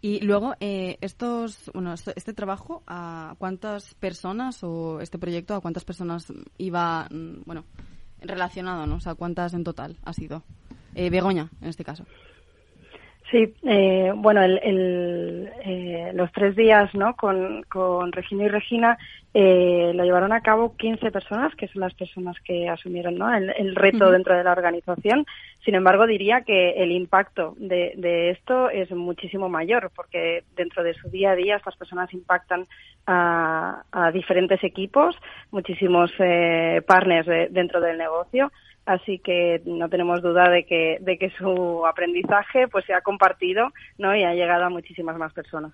[0.00, 5.84] Y luego, eh, estos, bueno, este trabajo, ¿a cuántas personas o este proyecto, a cuántas
[5.84, 7.64] personas iba, mm, bueno,
[8.20, 8.96] relacionado, ¿no?
[8.96, 10.44] O sea, ¿cuántas en total ha sido?
[10.94, 12.04] Eh, Begoña, en este caso.
[13.32, 17.16] Sí, eh, bueno, el, eh, los tres días ¿no?
[17.16, 18.98] con, con Regina y Regina
[19.32, 23.34] eh, lo llevaron a cabo 15 personas, que son las personas que asumieron ¿no?
[23.34, 25.24] el, reto dentro de la organización.
[25.64, 30.92] Sin embargo, diría que el impacto de, de, esto es muchísimo mayor, porque dentro de
[30.92, 32.66] su día a día estas personas impactan
[33.06, 35.16] a, a diferentes equipos,
[35.52, 38.52] muchísimos eh, partners dentro del negocio
[38.86, 43.68] así que no tenemos duda de que, de que su aprendizaje pues se ha compartido
[43.98, 44.14] ¿no?
[44.16, 45.72] y ha llegado a muchísimas más personas.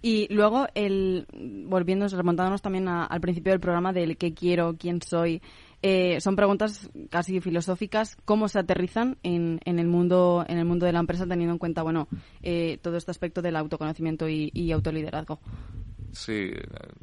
[0.00, 1.26] Y luego, el,
[1.66, 5.42] volviéndonos, remontándonos también al principio del programa del qué quiero, quién soy,
[5.82, 10.86] eh, son preguntas casi filosóficas, cómo se aterrizan en, en, el mundo en el mundo
[10.86, 12.06] de la empresa teniendo en cuenta bueno
[12.40, 15.40] eh, todo este aspecto del autoconocimiento y autoliderazgo.
[16.12, 16.50] Sí.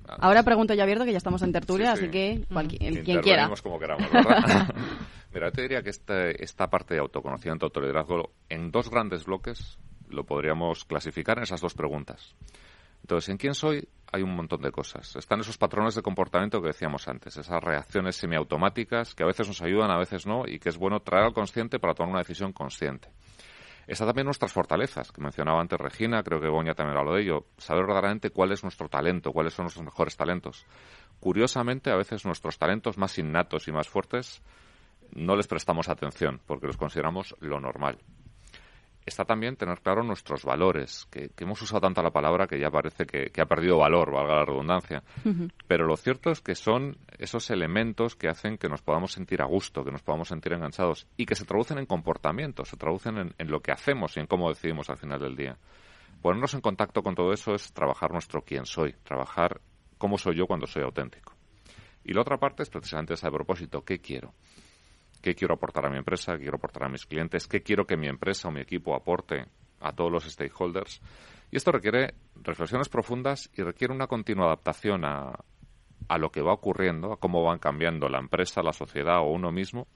[0.08, 3.50] Ahora pregunto ya abierto que ya estamos en tertulia, así que cualquier, quien quiera.
[3.62, 4.74] como queramos, ¿verdad?
[5.34, 9.78] Mira, te diría que este, esta parte de autoconocimiento, autoliderazgo, en dos grandes bloques
[10.10, 12.36] lo podríamos clasificar en esas dos preguntas.
[13.02, 13.88] Entonces, ¿en quién soy?
[14.12, 15.16] Hay un montón de cosas.
[15.16, 19.62] Están esos patrones de comportamiento que decíamos antes, esas reacciones semiautomáticas que a veces nos
[19.62, 22.52] ayudan, a veces no, y que es bueno traer al consciente para tomar una decisión
[22.52, 23.10] consciente.
[23.90, 27.48] Está también nuestras fortalezas, que mencionaba antes Regina, creo que Goña también habló de ello.
[27.58, 30.68] Saber verdaderamente cuál es nuestro talento, cuáles son nuestros mejores talentos.
[31.20, 34.44] Curiosamente, a veces nuestros talentos más innatos y más fuertes
[35.16, 37.98] no les prestamos atención porque los consideramos lo normal
[39.06, 43.06] está también tener claro nuestros valores, que, hemos usado tanto la palabra que ya parece
[43.06, 45.04] que, ha perdido valor, valga la redundancia.
[45.68, 49.46] Pero lo cierto es que son esos elementos que hacen que nos podamos sentir a
[49.46, 53.34] gusto, que nos podamos sentir enganchados y que se traducen en comportamientos, se traducen en,
[53.38, 55.58] en lo que hacemos y en cómo decidimos al final del día.
[56.22, 59.62] Ponernos en contacto con todo eso es trabajar nuestro quién soy, trabajar
[59.98, 61.34] cómo soy yo cuando soy auténtico.
[62.04, 64.34] Y la otra parte es precisamente ese propósito, ¿qué quiero?
[65.22, 67.98] Qué quiero aportar a mi empresa, qué quiero aportar a mis clientes, qué quiero que
[67.98, 69.46] mi empresa o mi equipo aporte
[69.80, 71.02] a todos los stakeholders.
[71.52, 75.34] Y esto requiere reflexiones profundas y requiere una continua adaptación a,
[76.08, 79.52] a lo que va ocurriendo, a cómo van cambiando la empresa, la sociedad o uno
[79.52, 79.88] mismo,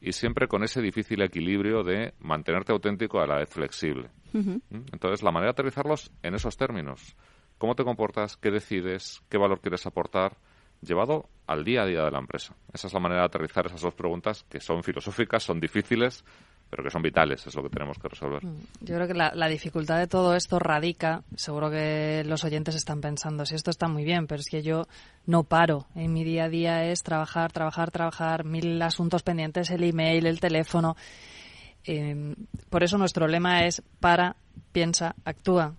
[0.00, 4.10] y siempre con ese difícil equilibrio de mantenerte auténtico a la vez flexible.
[4.32, 4.56] ¿Mm?
[4.92, 7.16] Entonces, la manera de aterrizarlos en esos términos.
[7.58, 8.36] ¿Cómo te comportas?
[8.36, 9.22] ¿Qué decides?
[9.28, 10.36] ¿Qué valor quieres aportar?
[10.82, 12.54] Llevado al día a día de la empresa.
[12.72, 16.24] Esa es la manera de aterrizar esas dos preguntas que son filosóficas, son difíciles,
[16.70, 18.44] pero que son vitales, es lo que tenemos que resolver.
[18.44, 23.00] Mm, yo creo que la, dificultad de todo esto radica, seguro que los oyentes están
[23.00, 24.84] pensando, si esto está muy bien, pero es que yo
[25.26, 25.86] no paro.
[25.94, 30.40] En mi día a día es trabajar, trabajar, trabajar, mil asuntos pendientes, el email, el
[30.40, 30.96] teléfono.
[31.84, 32.34] Eh,
[32.70, 34.36] por eso nuestro lema es para,
[34.72, 35.74] piensa, actúa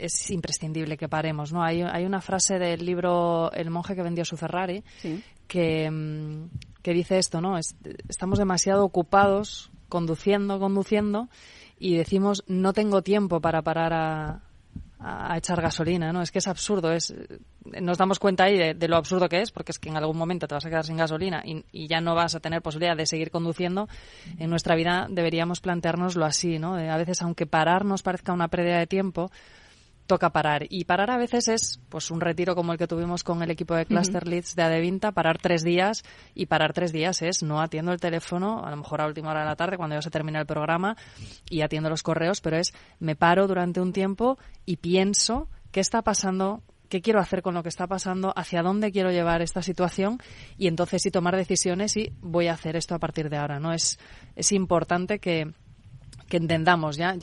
[0.00, 1.62] es imprescindible que paremos, ¿no?
[1.62, 4.82] Hay, hay una frase del libro El monje que vendió su Ferrari
[5.46, 6.50] que, mm,
[6.82, 7.58] que dice esto, ¿no?
[8.08, 11.28] estamos demasiado ocupados conduciendo, conduciendo
[11.78, 14.40] y decimos no tengo tiempo para parar a,
[15.00, 16.22] a, echar gasolina, ¿no?
[16.22, 17.12] Es que es absurdo, es
[17.64, 20.46] nos damos cuenta ahí de, lo absurdo que es, porque es que en algún momento
[20.46, 23.06] te vas a quedar sin gasolina y, y, ya no vas a tener posibilidad de
[23.06, 23.88] seguir conduciendo.
[24.38, 26.74] En nuestra vida deberíamos planteárnoslo así, ¿no?
[26.74, 29.30] a veces, aunque parar nos parezca una pérdida de tiempo,
[30.10, 30.66] toca parar.
[30.68, 33.76] Y parar a veces es pues un retiro como el que tuvimos con el equipo
[33.76, 36.02] de Cluster Leads de Adevinta, parar tres días
[36.34, 39.42] y parar tres días es no atiendo el teléfono, a lo mejor a última hora
[39.42, 40.96] de la tarde cuando ya se termina el programa
[41.48, 46.02] y atiendo los correos, pero es me paro durante un tiempo y pienso qué está
[46.02, 50.18] pasando qué quiero hacer con lo que está pasando, hacia dónde quiero llevar esta situación
[50.58, 53.60] y entonces sí tomar decisiones y voy a hacer esto a partir de ahora.
[53.60, 53.72] ¿no?
[53.72, 54.00] Es,
[54.34, 55.52] es importante que,
[56.30, 57.14] que entendamos ya,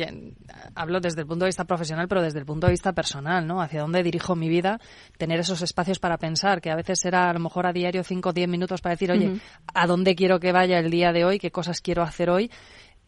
[0.76, 3.62] hablo desde el punto de vista profesional, pero desde el punto de vista personal, ¿no?
[3.62, 4.80] Hacia dónde dirijo mi vida,
[5.18, 8.30] tener esos espacios para pensar, que a veces será a lo mejor a diario 5
[8.30, 9.40] o 10 minutos para decir, oye,
[9.74, 11.40] ¿a dónde quiero que vaya el día de hoy?
[11.40, 12.52] ¿Qué cosas quiero hacer hoy?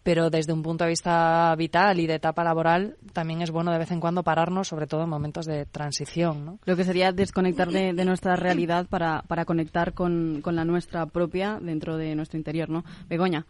[0.01, 3.77] pero desde un punto de vista vital y de etapa laboral también es bueno de
[3.77, 6.45] vez en cuando pararnos, sobre todo en momentos de transición.
[6.45, 6.59] ¿no?
[6.63, 11.59] Lo que sería desconectar de, nuestra realidad para, para conectar con, con, la nuestra propia
[11.61, 12.85] dentro de nuestro interior, ¿no?
[13.09, 13.45] Begoña.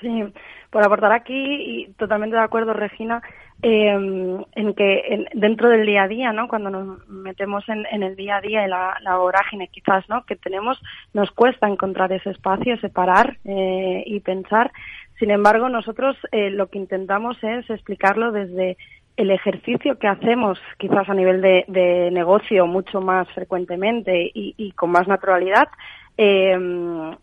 [0.00, 0.24] Sí,
[0.70, 3.22] por aportar aquí, y totalmente de acuerdo, Regina,
[3.62, 6.48] eh, en que dentro del día a día, ¿no?
[6.48, 10.24] Cuando nos metemos en, el día a día, en la, la, vorágine quizás, ¿no?
[10.24, 10.80] Que tenemos,
[11.12, 14.72] nos cuesta encontrar ese espacio, separar eh, y pensar.
[15.18, 18.78] Sin embargo, nosotros eh, lo que intentamos es explicarlo desde
[19.18, 25.06] el ejercicio que hacemos, quizás a nivel de, negocio, mucho más frecuentemente y con más
[25.06, 25.68] naturalidad,
[26.16, 26.58] eh,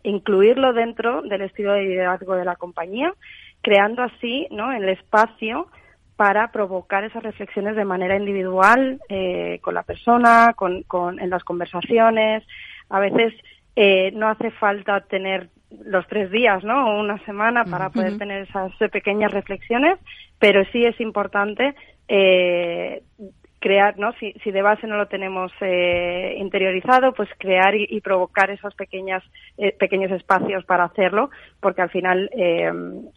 [0.03, 3.13] incluirlo dentro del estilo de liderazgo de la compañía,
[3.61, 4.71] creando así ¿no?
[4.71, 5.67] el espacio
[6.15, 11.43] para provocar esas reflexiones de manera individual eh, con la persona, con, con, en las
[11.43, 12.43] conversaciones.
[12.89, 13.33] A veces
[13.75, 15.49] eh, no hace falta tener
[15.85, 16.87] los tres días, ¿no?
[16.87, 19.99] O una semana para poder tener esas pequeñas reflexiones,
[20.39, 21.75] pero sí es importante
[22.07, 23.03] eh,
[23.59, 24.13] crear, ¿no?
[24.13, 29.23] Si, si de base no lo tenemos eh, interiorizado, pues crear y, provocar esos pequeñas,
[29.57, 32.71] eh, pequeños espacios para hacerlo, porque al final eh,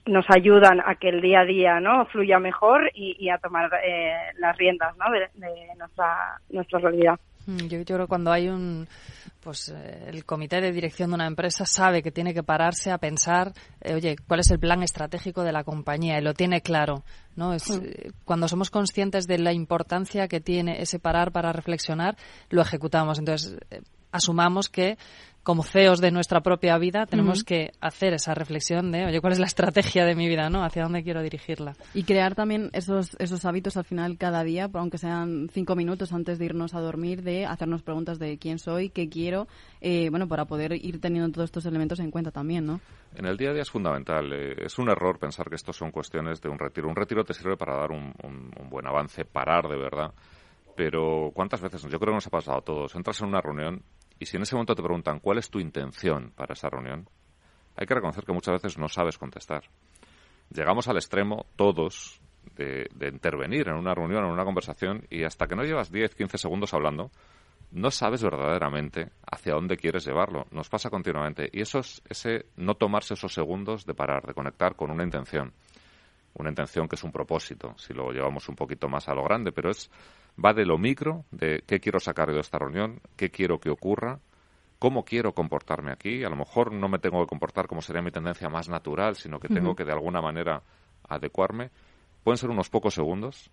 [0.07, 2.07] nos ayudan a que el día a día, ¿no?
[2.07, 3.71] Fluya mejor y, a tomar
[4.39, 5.11] las riendas, ¿no?
[5.11, 7.19] De, de nuestra, nuestra realidad.
[7.47, 8.87] Mm, yo, creo que cuando hay un,
[9.41, 12.99] pues eh, el comité de dirección de una empresa sabe que tiene que pararse a
[12.99, 17.03] pensar, eh, oye, cuál es el plan estratégico de la compañía y lo tiene claro,
[17.37, 17.55] ¿no?
[17.55, 17.83] Es, mm.
[17.85, 22.17] eh, cuando somos conscientes de la importancia que tiene ese parar para reflexionar,
[22.51, 23.19] lo ejecutamos.
[23.19, 23.57] Entonces,
[24.13, 24.99] asumamos que
[25.51, 29.41] como CEOs de nuestra propia vida tenemos que hacer esa reflexión de, oye, ¿cuál es
[29.41, 30.63] la estrategia de mi vida, no?
[30.63, 31.75] ¿Hacia dónde quiero dirigirla?
[31.93, 36.39] Y crear también esos, esos hábitos al final cada día, aunque sean cinco minutos antes
[36.39, 39.49] de irnos a dormir, de hacernos preguntas de quién soy, qué quiero,
[39.81, 42.81] eh, bueno, para poder ir teniendo todos estos elementos en cuenta también, ¿no?
[43.17, 44.33] En el día a día es fundamental.
[44.33, 46.89] Eh, es un error pensar que estos son cuestiones de un retiro.
[46.89, 50.15] Un retiro te sirve para dar un, un buen avance, parar de verdad
[50.77, 51.83] pero ¿cuántas veces?
[51.83, 52.95] Yo creo que nos ha pasado a todos.
[52.95, 53.83] Entras en una reunión
[54.21, 57.09] y si en ese momento te preguntan cuál es tu intención para esa reunión,
[57.75, 59.65] hay que reconocer que muchas veces no sabes contestar.
[60.51, 62.21] Llegamos al extremo, todos,
[62.55, 66.37] de, intervenir en una reunión, en una conversación, y hasta que no llevas 10, 15
[66.37, 67.11] segundos hablando,
[67.73, 70.47] no sabes verdaderamente hacia dónde quieres llevarlo.
[70.51, 71.49] Nos pasa continuamente.
[71.53, 75.55] Y eso es ese no tomarse esos segundos de parar, de conectar con una intención.
[76.35, 79.53] Una intención que es un propósito, si lo llevamos un poquito más a lo grande,
[79.53, 79.91] pero es
[80.43, 84.21] va de lo micro, de qué quiero sacar de esta reunión, qué quiero que ocurra,
[84.79, 86.25] cómo quiero comportarme aquí.
[86.25, 89.39] A lo mejor no me tengo que comportar como sería mi tendencia más natural, sino
[89.39, 90.63] que tengo que de alguna manera
[91.09, 91.71] adecuarme.
[92.25, 93.51] Pueden ser unos pocos segundos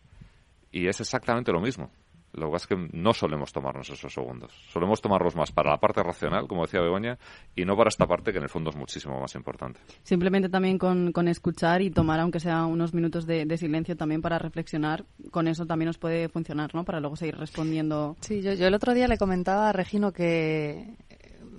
[0.72, 1.92] y es exactamente lo mismo.
[2.38, 4.54] Lo que pasa es que no solemos tomarnos esos segundos.
[4.71, 7.17] Solemos tomarlos más para la parte racional, como decía Begoña,
[7.56, 9.80] y no para esta parte que en el fondo es muchísimo más importante.
[10.04, 15.04] Simplemente también con, escuchar y tomar, aunque sea unos minutos de, silencio también para reflexionar,
[15.32, 16.86] con eso también nos puede funcionar, ¿no?
[16.86, 18.15] Para luego seguir respondiendo.
[18.21, 20.95] Sí, yo, yo el otro día le comentaba a Regino que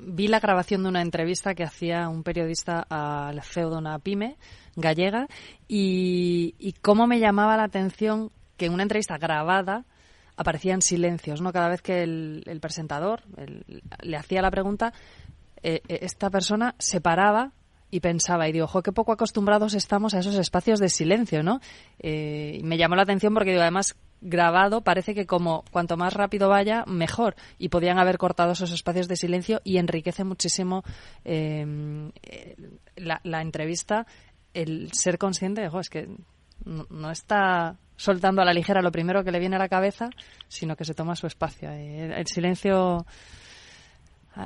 [0.01, 4.37] vi la grabación de una entrevista que hacía un periodista al CEO de una pyme
[4.77, 5.27] gallega
[5.67, 9.85] y, y cómo me llamaba la atención que en una entrevista grabada
[10.39, 11.53] aparecían silencios, ¿no?
[11.53, 13.23] Cada vez que el, presentador
[14.01, 14.93] le hacía la pregunta,
[15.63, 17.51] eh, eh, esta persona se paraba
[17.91, 21.61] y pensaba y digo, ojo, qué poco acostumbrados estamos a esos espacios de silencio, ¿no?
[21.99, 26.49] Eh, me llamó la atención porque digo, además grabado parece que como cuanto más rápido
[26.49, 30.83] vaya mejor y podían haber cortado esos espacios de silencio y enriquece muchísimo
[31.25, 32.11] em,
[32.97, 34.07] la, entrevista
[34.55, 36.09] el ser consciente de, es que
[36.65, 40.09] no está soltando a la ligera lo primero que le viene a la cabeza,
[40.47, 41.71] sino que se toma su espacio.
[41.71, 43.05] El, silencio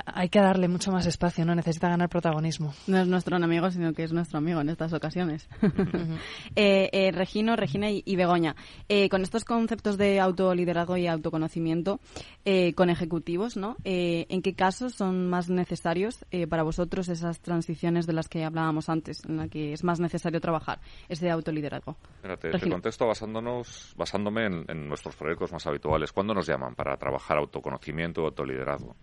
[0.05, 1.53] hay que darle mucho más espacio, ¿no?
[1.53, 2.73] Necesita ganar protagonismo.
[2.87, 5.47] No es nuestro enemigo, sino que es nuestro amigo en estas ocasiones.
[6.55, 8.55] eh, eh, Regino, Regina y, Begoña,
[8.89, 11.99] eh, con estos conceptos de autoliderazgo y autoconocimiento
[12.45, 13.77] eh, con ejecutivos, ¿no?
[13.83, 19.23] ¿En qué casos son más necesarios para vosotros esas transiciones de las que hablábamos antes,
[19.25, 20.79] en las que es más necesario trabajar
[21.09, 21.95] ese autoliderazgo?
[22.15, 26.11] Espérate, te contesto basándonos, basándome en, en nuestros proyectos más habituales.
[26.11, 28.95] ¿Cuándo nos llaman para trabajar autoconocimiento o autoliderazgo?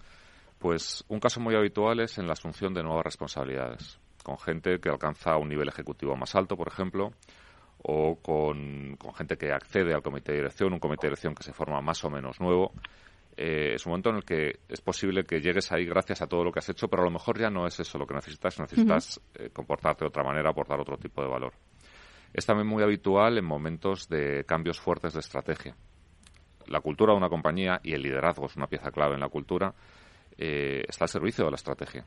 [0.60, 4.90] Pues un caso muy habitual es en la asunción de nuevas responsabilidades, con gente que
[4.90, 7.14] alcanza un nivel ejecutivo más alto, por ejemplo,
[7.82, 11.54] o con, gente que accede al comité de dirección, un comité de dirección que se
[11.54, 12.74] forma más o menos nuevo.
[13.38, 16.44] Eh, es un momento en el que es posible que llegues ahí gracias a todo
[16.44, 18.60] lo que has hecho, pero a lo mejor ya no es eso lo que necesitas,
[18.60, 21.54] necesitas eh, comportarte de otra manera, aportar otro tipo de valor.
[22.34, 25.74] Es también muy habitual en momentos de cambios fuertes de estrategia.
[26.66, 29.74] La cultura de una compañía y el liderazgo es una pieza clave en la cultura
[30.42, 32.06] eh, está al servicio de la estrategia.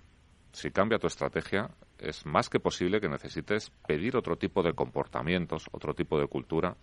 [0.51, 1.69] Si cambia tu estrategia,
[1.99, 6.75] es más que posible que necesites pedir otro tipo de comportamientos, otro tipo de cultura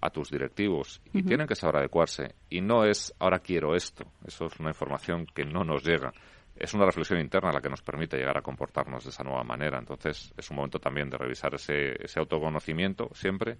[0.00, 2.34] a tus directivos y tienen que saber adecuarse.
[2.50, 4.04] Y no es ahora quiero esto.
[4.26, 6.12] Eso es una información que no nos llega.
[6.54, 9.78] Es una reflexión interna la que nos permite llegar a comportarnos de esa nueva manera.
[9.78, 13.56] Entonces, es un momento también de revisar ese, ese autoconocimiento siempre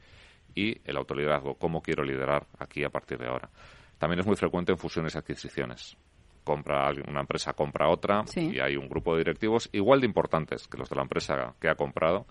[0.54, 1.54] y el autoliderazgo.
[1.54, 3.48] ¿Cómo quiero liderar aquí a partir de ahora?
[3.98, 5.96] También es muy frecuente en fusiones y adquisiciones
[6.48, 10.78] compra una empresa compra otra y hay un grupo de directivos igual de importantes que
[10.78, 12.26] los de la empresa que ha comprado,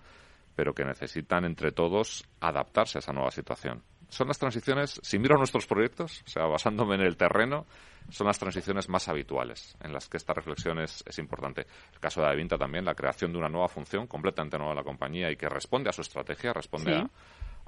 [0.56, 3.80] pero que necesitan entre todos adaptarse a esa nueva situación.
[4.08, 7.66] Son las transiciones, si miro nuestros proyectos, o sea, basándome en el terreno,
[8.10, 11.66] son las transiciones más habituales en las que esta reflexión es, importante.
[11.92, 14.84] El caso de Avinta también, la creación de una nueva función completamente nueva de la
[14.84, 17.10] compañía y que responde a su estrategia, responde a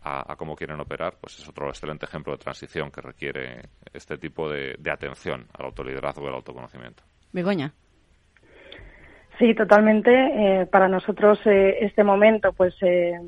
[0.03, 4.49] a, cómo quieren operar, pues es otro excelente ejemplo de transición que requiere este tipo
[4.49, 7.03] de, atención al autoliderazgo y al autoconocimiento.
[7.33, 7.73] Begoña.
[9.39, 10.11] Sí, totalmente.
[10.13, 13.19] Eh, para nosotros eh, este momento pues eh,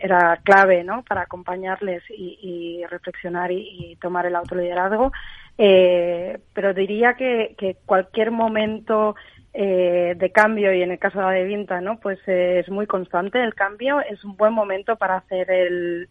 [0.00, 1.04] era clave ¿no?
[1.04, 5.12] para acompañarles y, reflexionar y, tomar el autoliderazgo.
[5.56, 9.14] pero diría que, que cualquier momento
[9.54, 11.98] eh, de cambio y en el caso de la de Vinta, ¿no?
[12.00, 16.08] Pues eh, es muy constante el cambio, es un buen momento para hacer el,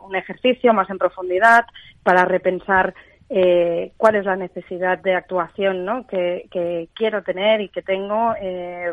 [0.00, 1.66] un ejercicio más en profundidad,
[2.02, 2.94] para repensar
[3.28, 6.06] eh, cuál es la necesidad de actuación, ¿no?
[6.08, 8.92] Que, que quiero tener y que tengo, eh,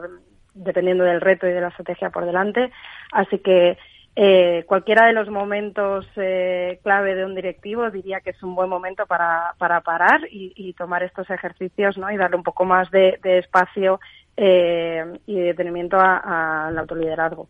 [0.53, 2.71] dependiendo del reto y de la estrategia por delante.
[3.11, 3.77] Así que
[4.19, 8.67] eh, cualquiera de los momentos eh, clave de un directivo diría que es un buen
[8.67, 12.09] momento para, para parar y, tomar estos ejercicios ¿no?
[12.09, 13.99] y darle un poco más de, espacio
[14.35, 17.47] eh, y detenimiento al autoliderazgo.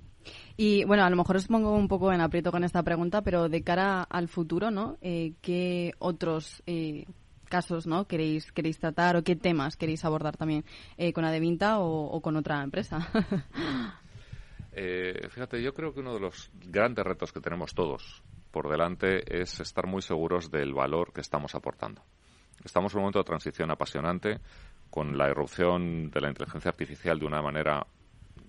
[0.57, 3.47] Y bueno, a lo mejor os pongo un poco en aprieto con esta pregunta, pero
[3.47, 4.97] de cara al futuro, ¿no?
[4.99, 6.63] ¿Qué otros
[7.47, 10.65] casos no queréis queréis tratar o qué temas queréis abordar también
[11.13, 13.07] con Adevinta o, o con otra empresa?
[14.80, 18.21] Eh, fíjate, yo creo que uno de los grandes retos que tenemos todos
[18.51, 22.03] por delante es estar muy seguros del valor que estamos aportando.
[22.63, 24.39] Estamos en un momento de transición apasionante
[24.91, 27.88] con la irrupción de la inteligencia artificial de una manera,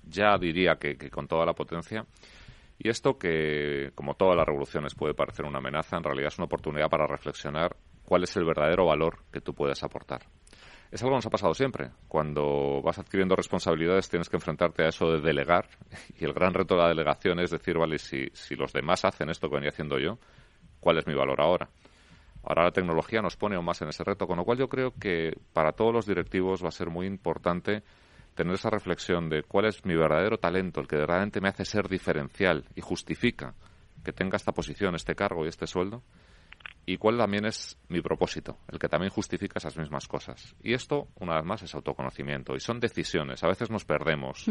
[0.04, 2.04] ya diría que, que con toda la potencia.
[2.78, 6.44] Y esto que, como todas las revoluciones, puede parecer una amenaza, en realidad es una
[6.44, 7.74] oportunidad para reflexionar
[8.04, 10.26] cuál es el verdadero valor que tú puedes aportar.
[10.90, 11.90] Es algo que nos ha pasado siempre.
[12.08, 15.68] Cuando vas adquiriendo responsabilidades tienes que enfrentarte a eso de delegar
[16.18, 19.28] y el gran reto de la delegación es decir, vale, si, si los demás hacen
[19.28, 20.18] esto que venía haciendo yo,
[20.80, 21.68] ¿cuál es mi valor ahora?
[22.42, 24.94] Ahora la tecnología nos pone aún más en ese reto, con lo cual yo creo
[24.98, 27.82] que para todos los directivos va a ser muy importante
[28.34, 31.88] tener esa reflexión de cuál es mi verdadero talento, el que realmente me hace ser
[31.88, 33.54] diferencial y justifica
[34.04, 36.02] que tenga esta posición, este cargo y este sueldo,
[36.88, 40.56] y cuál también es mi propósito, el que también justifica esas mismas cosas.
[40.62, 43.44] Y esto, una vez más, es autoconocimiento y son decisiones.
[43.44, 44.46] A veces nos perdemos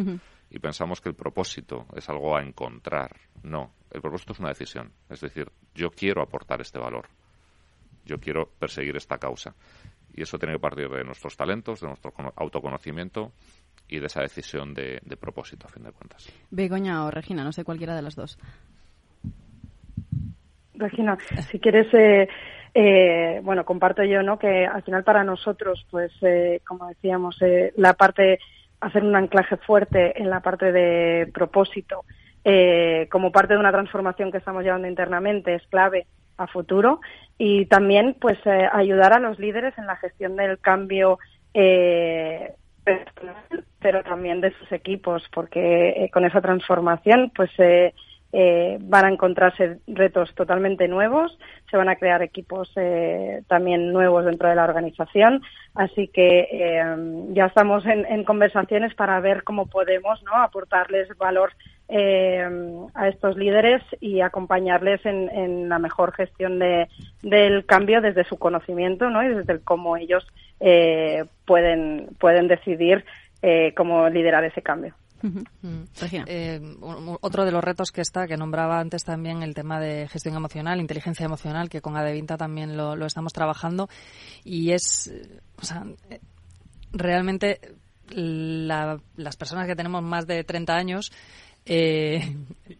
[0.51, 3.15] y pensamos que el propósito es algo a encontrar.
[3.41, 4.91] No, el propósito es una decisión.
[5.09, 7.07] Es decir, yo quiero aportar este valor.
[8.05, 9.55] Yo quiero perseguir esta causa.
[10.13, 13.31] Y eso tiene que partir de nuestros talentos, de nuestro autoconocimiento
[13.87, 16.31] y de esa decisión de, de propósito, a fin de cuentas.
[16.51, 18.37] Begoña o Regina, no sé cualquiera de las dos.
[20.77, 21.17] Regina,
[21.51, 22.27] si quieres, eh,
[22.73, 24.37] eh, bueno, comparto yo, ¿no?
[24.37, 28.39] Que al final para nosotros, pues, eh, como decíamos, eh, la parte,
[28.79, 32.05] hacer un anclaje fuerte en la parte de propósito,
[32.43, 36.05] eh, como parte de una transformación que estamos llevando internamente, es clave
[36.37, 37.01] a futuro
[37.37, 41.17] y también, pues, eh, ayudar a los líderes en la gestión del cambio
[41.53, 42.53] eh,
[43.79, 47.93] pero también de sus equipos, porque con esa transformación, pues, eh,
[48.33, 51.39] eh, van a encontrarse retos totalmente nuevos,
[51.71, 55.41] se van a crear equipos eh, también nuevos dentro de la organización,
[55.75, 56.83] así que eh,
[57.29, 60.35] ya estamos en, conversaciones para ver cómo podemos ¿no?
[60.35, 61.53] aportarles valor
[61.89, 66.89] a estos líderes y acompañarles en, la mejor gestión de,
[67.21, 69.23] del cambio desde su conocimiento ¿no?
[69.23, 70.27] y desde cómo ellos
[71.45, 73.05] pueden, pueden decidir
[73.73, 74.95] cómo liderar ese cambio.
[76.27, 76.61] Eh,
[77.21, 80.79] otro de los retos que está, que nombraba antes también el tema de gestión emocional,
[80.79, 83.89] inteligencia emocional, que con Adevinta también lo, estamos trabajando,
[84.43, 85.11] y es,
[85.61, 85.85] o sea,
[86.91, 87.59] realmente
[88.09, 91.11] las personas que tenemos más de 30 años
[91.69, 92.35] eh,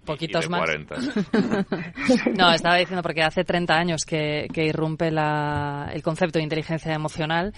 [0.06, 0.70] poquitos más.
[2.38, 6.94] no, estaba diciendo porque hace 30 años que, que irrumpe la, el concepto de inteligencia
[6.94, 7.54] emocional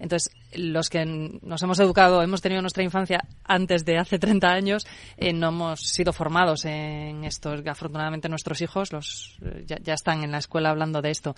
[0.00, 1.04] entonces, los que
[1.42, 4.86] nos hemos educado, hemos tenido nuestra infancia antes de hace 30 años,
[5.18, 7.54] eh, no hemos sido formados en esto.
[7.66, 11.36] Afortunadamente nuestros hijos los, eh, ya, están en la escuela hablando de esto.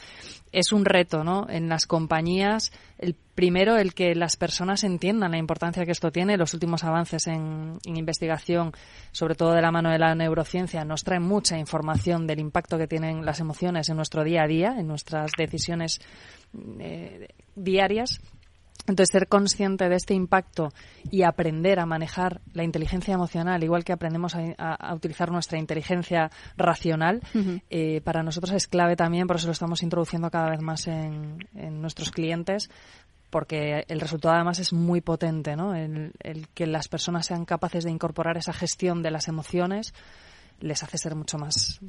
[0.53, 1.47] Es un reto, ¿no?
[1.51, 6.37] En las compañías, el primero, el que las personas entiendan la importancia que esto tiene.
[6.37, 8.73] Los últimos avances en, investigación,
[9.11, 12.87] sobre todo de la mano de la neurociencia, nos traen mucha información del impacto que
[12.87, 16.01] tienen las emociones en nuestro día a día, en nuestras decisiones
[16.79, 18.21] eh, diarias
[18.87, 20.71] entonces, ser consciente de este impacto
[21.11, 27.23] y aprender a manejar la inteligencia emocional, igual que aprendemos a, utilizar nuestra inteligencia racional,
[27.71, 31.39] eh, para nosotros es clave también, por eso lo estamos introduciendo cada vez más en,
[31.81, 32.71] nuestros clientes,
[33.31, 35.75] porque el resultado además es muy potente, ¿no?
[35.75, 39.95] El, el, que las personas sean capaces de incorporar esa gestión de las emociones
[40.61, 41.81] les hace ser mucho más,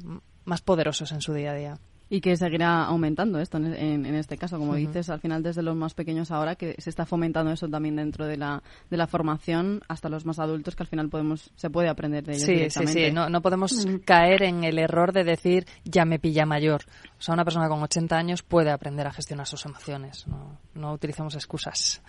[0.44, 1.78] más poderosos en su día a día.
[2.10, 5.94] Y que seguirá aumentando esto en, este caso, como dices, al final desde los más
[5.94, 10.08] pequeños ahora, que se está fomentando eso también dentro de la, de la formación hasta
[10.08, 13.10] los más adultos, que al final podemos se puede aprender de ellos sí, Sí, sí,
[13.10, 16.82] no, no podemos caer en el error de decir ya me pilla mayor.
[17.18, 20.92] O sea, una persona con 80 años puede aprender a gestionar sus emociones, no, no
[20.92, 22.02] utilizamos excusas.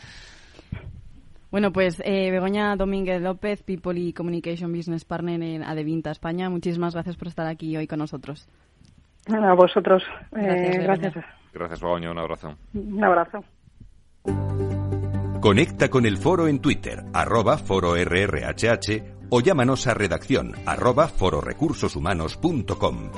[1.56, 6.93] Bueno, pues eh, Begoña Domínguez López, People y Communication Business Partner en Adevinta España, muchísimas
[6.93, 8.50] gracias por estar aquí hoy con nosotros.
[9.28, 10.03] A vosotros.
[10.36, 11.13] Eh, gracias.
[11.53, 12.11] Gracias, Begoña.
[12.11, 12.55] Un abrazo.
[12.73, 13.43] Un abrazo.
[15.39, 23.11] Conecta con el foro en Twitter, arroba foro RRHH, o llámanos a redacción, arroba fororecursoshumanos.com.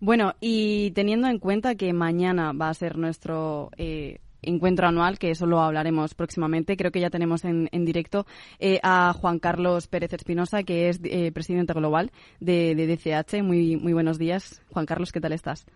[0.00, 5.30] Bueno, y teniendo en cuenta que mañana va a ser nuestro eh, encuentro anual, que
[5.30, 6.76] eso lo hablaremos próximamente.
[6.76, 8.26] Creo que ya tenemos en, en directo
[8.58, 13.42] eh, a Juan Carlos Pérez Espinosa, que es eh, presidente global de, de, DCH.
[13.42, 14.62] Muy, muy buenos días.
[14.72, 15.66] Juan Carlos, ¿qué tal estás?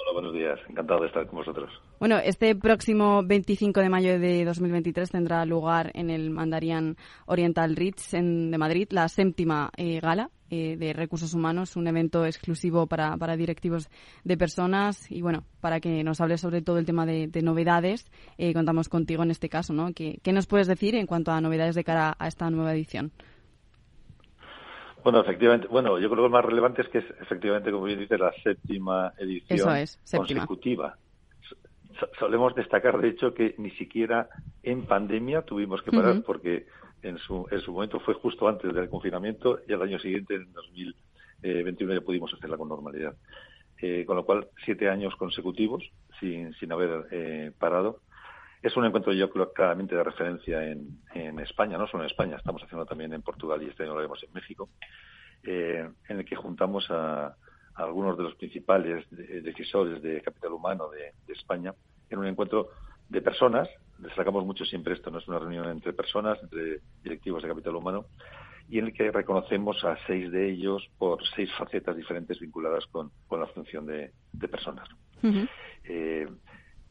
[0.00, 0.58] Hola, buenos días.
[0.68, 1.70] Encantado de estar con vosotros.
[1.98, 8.14] Bueno, este próximo 25 de mayo de 2023 tendrá lugar en el Mandarian Oriental Ritz
[8.14, 13.16] en, de Madrid la séptima eh, gala eh, de recursos humanos, un evento exclusivo para,
[13.16, 13.88] para, directivos
[14.24, 18.52] de personas y bueno, para que nos hables sobre todo el tema de, novedades, eh,
[18.54, 19.92] contamos contigo en este caso, ¿no?
[19.92, 23.12] ¿Qué, ¿Qué, nos puedes decir en cuanto a novedades de cara a esta nueva edición?
[25.02, 27.98] Bueno, efectivamente, bueno, yo creo que lo más relevante es que es efectivamente, como bien
[27.98, 29.68] dice, la séptima edición
[30.10, 30.96] consecutiva.
[32.18, 34.28] Solemos destacar, de hecho, que ni siquiera
[34.62, 36.66] en pandemia tuvimos que parar porque
[37.02, 40.52] en su, en su momento fue justo antes del confinamiento y al año siguiente, en
[40.52, 43.14] 2021, ya pudimos hacerla con normalidad.
[43.80, 45.84] Eh, con lo cual, siete años consecutivos
[46.18, 48.00] sin, sin haber eh, parado.
[48.60, 52.36] Es un encuentro, yo creo, claramente de referencia en, en España, no solo en España,
[52.36, 54.68] estamos haciendo también en Portugal y este año lo haremos en México,
[55.44, 57.36] eh, en el que juntamos a,
[57.74, 61.72] algunos de los principales decisores de capital humano de España
[62.10, 62.70] en un encuentro
[63.08, 63.68] de personas,
[63.98, 68.06] destacamos mucho siempre esto, no es una reunión entre personas, entre directivos de capital humano,
[68.68, 73.10] y en el que reconocemos a seis de ellos por seis facetas diferentes vinculadas con,
[73.30, 74.12] la función de,
[74.48, 74.88] personas.
[75.84, 76.26] Eh,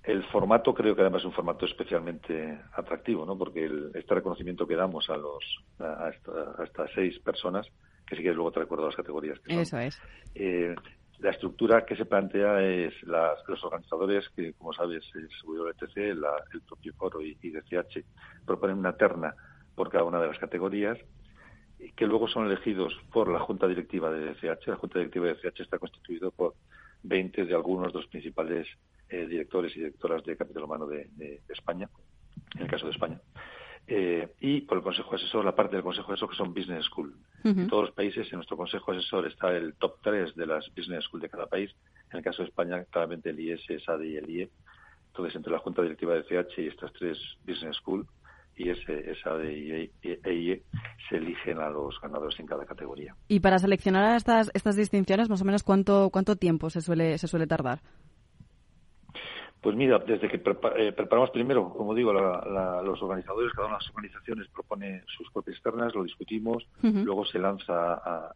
[0.03, 3.38] el formato creo que además es un formato especialmente atractivo, ¿no?
[3.38, 5.43] porque este reconocimiento que damos a, los,
[5.80, 6.10] a,
[6.64, 7.68] estas seis personas,
[8.08, 10.01] que si quieres luego te recuerdo las categorías que son, Eso es.
[10.34, 10.74] Eh,
[11.20, 16.93] la estructura que se plantea es los organizadores, que como sabes es WTC, el propio
[16.93, 18.03] foro y, y DCH,
[18.45, 19.36] proponen una terna
[19.76, 20.97] por cada una de las categorías
[21.95, 24.68] que luego son elegidos por la Junta Directiva de DCH.
[24.68, 26.55] La Junta Directiva de DCH está constituida por
[27.03, 28.68] 20 de algunos de los principales
[29.09, 31.89] eh, directores y directoras de capital humano de España,
[32.55, 33.20] en el caso de España.
[33.88, 37.15] Eh, y por el Consejo Asesor, la parte del Consejo Asesor que son Business School.
[37.43, 41.05] En todos los países, en nuestro Consejo Asesor está el top 3 de las Business
[41.05, 41.73] School de cada país.
[42.11, 44.49] En el caso de España, claramente el IS, SADE y el IE.
[45.07, 48.05] Entonces, entre la Junta Directiva de CH y estas tres Business School,
[48.57, 50.63] y ese, esa de EIE
[51.07, 53.15] se eligen a los ganadores en cada categoría.
[53.27, 57.27] Y para seleccionar estas, estas distinciones, más o menos, ¿cuánto, cuánto tiempo se suele, se
[57.27, 57.81] suele tardar?
[59.62, 63.89] Pues mira, desde que eh, preparamos primero, como digo, los organizadores, cada una de las
[63.89, 68.32] organizaciones propone sus propias externas, lo discutimos, luego se lanza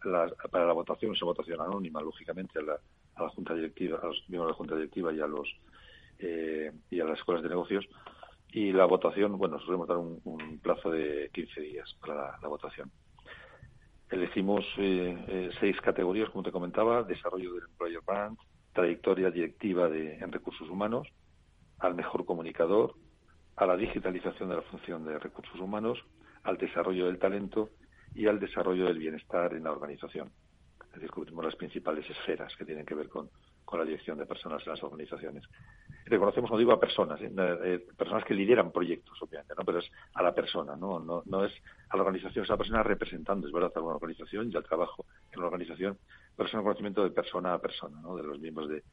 [0.51, 4.51] para la votación, esa votación anónima, lógicamente, a la, junta directiva, a los miembros de
[4.51, 5.47] la junta directiva y a los
[6.19, 7.87] eh, y a las escuelas de negocios.
[8.51, 12.91] Y la votación, bueno, solemos dar un, plazo de 15 días para la, votación.
[14.09, 18.37] Elegimos eh, seis categorías, como te comentaba, desarrollo del employer brand,
[18.73, 21.07] trayectoria directiva de, en recursos humanos,
[21.79, 22.95] al mejor comunicador,
[23.55, 25.99] a la digitalización de la función de recursos humanos,
[26.43, 27.69] al desarrollo del talento
[28.15, 30.31] y al desarrollo del bienestar en la organización.
[30.93, 31.11] Es decir,
[31.41, 33.29] las principales esferas que tienen que ver con,
[33.73, 35.45] la dirección de personas en las organizaciones.
[36.03, 37.31] Reconocemos, no digo a personas, ¿eh?
[37.33, 39.63] Eh, personas que lideran proyectos, obviamente, ¿no?
[39.63, 41.53] pero es a la persona, no, no, no es
[41.87, 44.65] a la organización, es a la persona representando, es verdad, a una organización y al
[44.65, 45.97] trabajo en la organización,
[46.35, 48.15] pero es un conocimiento de persona a persona, ¿no?
[48.15, 48.83] de los miembros de,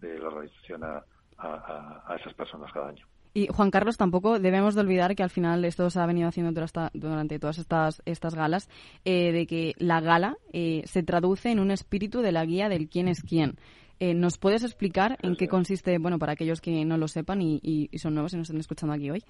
[0.00, 1.04] de la organización a,
[1.38, 3.06] a, esas personas cada año.
[3.36, 6.52] Y Juan Carlos, tampoco debemos de olvidar que al final esto se ha venido haciendo
[6.92, 8.68] durante todas estas, estas galas,
[9.04, 12.88] eh, de que la gala eh, se traduce en un espíritu de la guía del
[12.88, 13.56] quién es quién.
[13.98, 17.88] Eh, ¿Nos puedes explicar en qué consiste, bueno, para aquellos que no lo sepan y,
[17.98, 19.24] son nuevos y nos están escuchando aquí hoy?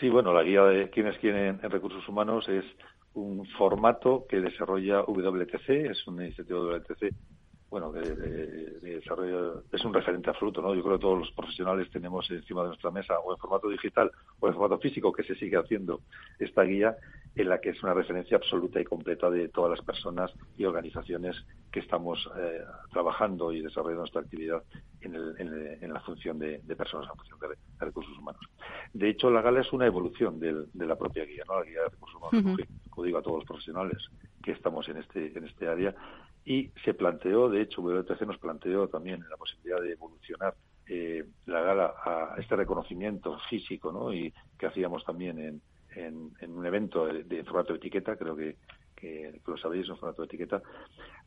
[0.00, 2.64] Sí, bueno, la guía de quién es quién en, en recursos humanos es
[3.14, 7.14] un formato que desarrolla WTC, es una iniciativa de WTC
[7.70, 10.74] bueno, de, desarrollo, es un referente absoluto, ¿no?
[10.74, 14.10] Yo creo que todos los profesionales tenemos encima de nuestra mesa, o en formato digital
[14.40, 16.00] o en formato físico, que se sigue haciendo
[16.40, 16.96] esta guía,
[17.36, 21.36] en la que es una referencia absoluta y completa de todas las personas y organizaciones
[21.70, 24.64] que estamos eh, trabajando y desarrollando nuestra actividad
[25.00, 28.42] en, la función de, personas, en la función de, recursos humanos.
[28.92, 31.60] De hecho, la gala es una evolución de la propia guía, ¿no?
[31.60, 32.60] La guía de recursos humanos,
[32.90, 33.98] como digo a todos los profesionales
[34.42, 35.94] que estamos en este, en este área,
[36.44, 40.54] y se planteó, de hecho, WTC nos planteó también la posibilidad de evolucionar
[40.88, 44.12] eh, la gala a este reconocimiento físico, ¿no?
[44.12, 45.62] Y que hacíamos también en,
[45.94, 48.56] en, un evento de, formato de etiqueta, creo que,
[48.96, 50.62] que, lo sabéis, en formato de etiqueta,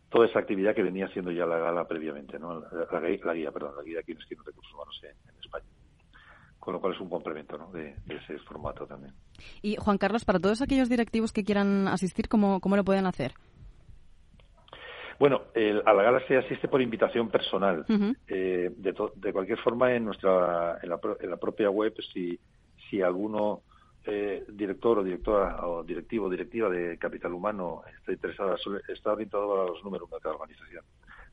[0.09, 2.59] toda esa actividad que venía haciendo ya la gala previamente, ¿no?
[2.59, 5.66] La, guía, perdón, la guía de quienes quieren recursos humanos en, España
[6.59, 7.70] con lo cual es un complemento ¿no?
[7.74, 9.14] de, ese formato también.
[9.61, 13.34] Y Juan Carlos, para todos aquellos directivos que quieran asistir, ¿cómo, cómo lo pueden hacer?
[15.20, 15.43] Bueno,
[15.86, 17.86] a la gala se asiste por invitación personal.
[18.28, 22.39] Eh, de, cualquier forma, en nuestra en la, propia web, si,
[22.89, 23.61] si alguno
[24.05, 28.55] eh, director o directora o directivo o directiva de capital humano está interesada,
[28.88, 30.84] está orientado a los números de cada organización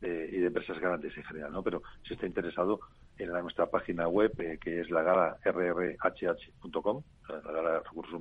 [0.02, 1.62] eh, y de empresas grandes en general, ¿no?
[1.62, 2.80] Pero si está interesado
[3.18, 8.20] en nuestra página web, que es la gala rrhh.com, la gala recursos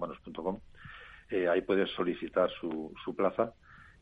[1.50, 3.54] ahí puede solicitar su, su plaza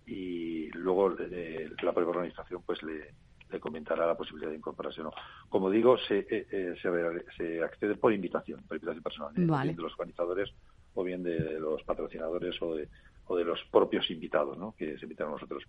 [0.07, 5.09] y luego eh, la propia organización pues le, comentará la posibilidad de incorporación.
[5.49, 9.93] Como digo, se, eh, eh, se, accede por invitación, por invitación personal, bien de los
[9.93, 10.53] organizadores
[10.95, 12.87] o bien de los patrocinadores o de,
[13.25, 14.73] o de los propios invitados ¿no?
[14.77, 15.63] que se invitan a nosotros.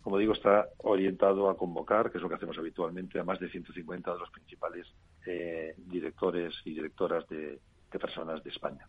[0.00, 3.50] Como digo, está orientado a convocar, que es lo que hacemos habitualmente, a más de
[3.50, 4.86] 150 de los principales
[5.76, 7.58] directores y directoras de
[7.90, 8.86] personas de España.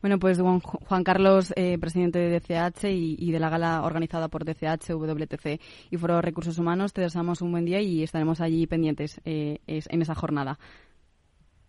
[0.00, 4.90] Bueno, pues Juan Carlos, eh, presidente de DCH y, de la gala organizada por DCH,
[4.90, 9.58] WTC y Foro Recursos Humanos, te deseamos un buen día y estaremos allí pendientes eh,
[9.66, 10.58] en esa jornada.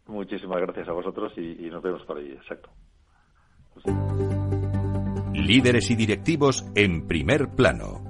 [0.09, 2.69] Muchísimas gracias a vosotros y, nos vemos por ahí, exacto.
[5.33, 8.08] Líderes y directivos en primer plano.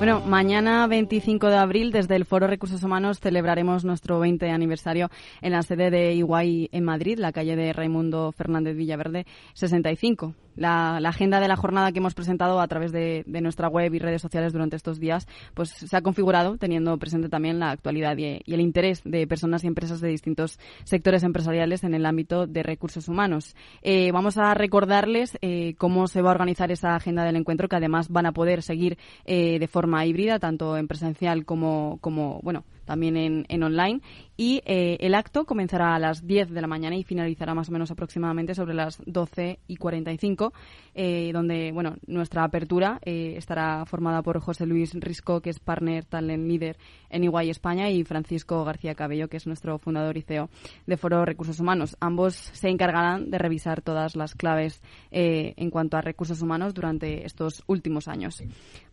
[0.00, 5.10] Bueno, mañana 25 de abril desde el Foro Recursos Humanos celebraremos nuestro 20 aniversario
[5.42, 10.96] en la sede de Iguay en Madrid, la calle de Raimundo Fernández Villaverde 65 la,
[10.98, 14.52] agenda de la jornada que hemos presentado a través de, nuestra web y redes sociales
[14.52, 19.02] durante estos días, pues se ha configurado teniendo presente también la actualidad y, el interés
[19.04, 23.54] de personas y empresas de distintos sectores empresariales en el ámbito de recursos humanos.
[23.82, 27.76] Eh, vamos a recordarles eh, cómo se va a organizar esa agenda del encuentro, que
[27.76, 32.64] además van a poder seguir eh, de forma híbrida, tanto en presencial como, como bueno,
[32.84, 34.00] también en, en online.
[34.40, 37.72] Y eh, el acto comenzará a las 10 de la mañana y finalizará más o
[37.72, 40.54] menos aproximadamente sobre las 12 y 45,
[40.94, 46.06] eh, donde bueno nuestra apertura eh, estará formada por José Luis Risco, que es partner
[46.06, 46.78] talent leader
[47.10, 50.48] en Iguay España, y Francisco García Cabello, que es nuestro fundador y CEO
[50.86, 51.98] de Foro Recursos Humanos.
[52.00, 57.62] Ambos se encargarán de revisar todas las claves en cuanto a recursos humanos durante estos
[57.66, 58.42] últimos años.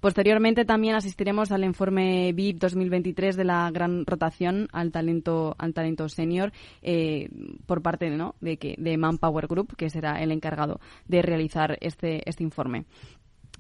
[0.01, 3.71] Posteriormente también asistiremos al informe BIP 2023 de la
[4.05, 7.29] rotación al talento al talento senior eh,
[7.65, 8.35] por parte ¿no?
[8.41, 12.85] de que de Manpower Group, que será el encargado de realizar este este informe.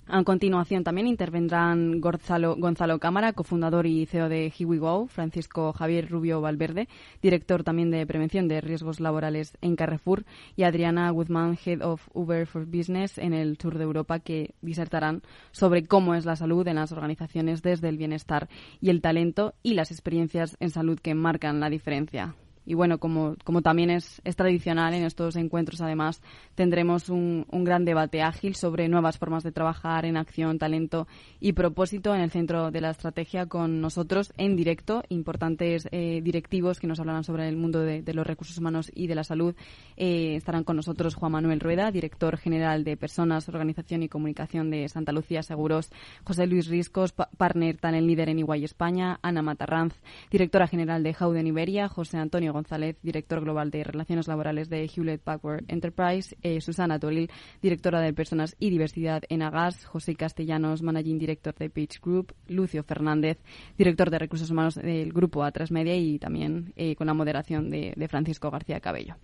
[0.09, 6.39] A continuación también intervendrán Gonzalo, Gonzalo Cámara, cofundador y CEO de HiwiGo, Francisco Javier Rubio
[6.39, 6.87] Valverde,
[7.21, 10.23] director también de prevención de riesgos laborales en Carrefour,
[10.55, 15.23] y Adriana Guzmán, Head of Uber for Business en el sur de Europa, que disertarán
[15.51, 18.47] sobre cómo es la salud en las organizaciones desde el bienestar
[18.79, 22.33] y el talento y las experiencias en salud que marcan la diferencia.
[22.67, 26.21] Y bueno, como, como también es, tradicional en estos encuentros, además,
[26.53, 31.07] tendremos un, un, gran debate ágil sobre nuevas formas de trabajar en acción, talento
[31.39, 35.01] y propósito en el centro de la estrategia con nosotros en directo.
[35.07, 39.15] Importantes eh, directivos que nos hablarán sobre el mundo de, los recursos humanos y de
[39.15, 39.55] la salud.
[39.95, 44.89] Eh, estarán con nosotros Juan Manuel Rueda, director general de Personas, Organización y Comunicación de
[44.89, 45.89] Santa Lucía Seguros,
[46.25, 49.93] José Luis Riscos, partner talent líder en Iguay España, Ana Matarranz,
[50.29, 55.21] directora general de Howden Iberia, José Antonio González, director global de Relaciones Laborales de Hewlett
[55.21, 57.29] Packard Enterprise, eh, Susana Toril,
[57.61, 62.83] directora de Personas y Diversidad en Agas, José Castellanos, Managing Director de Pitch Group, Lucio
[62.83, 63.37] Fernández,
[63.77, 67.93] director de Recursos Humanos del Grupo A3 Media y también eh, con la moderación de,
[67.95, 69.15] de Francisco García Cabello.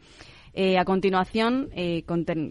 [0.53, 2.03] Eh, a continuación, eh,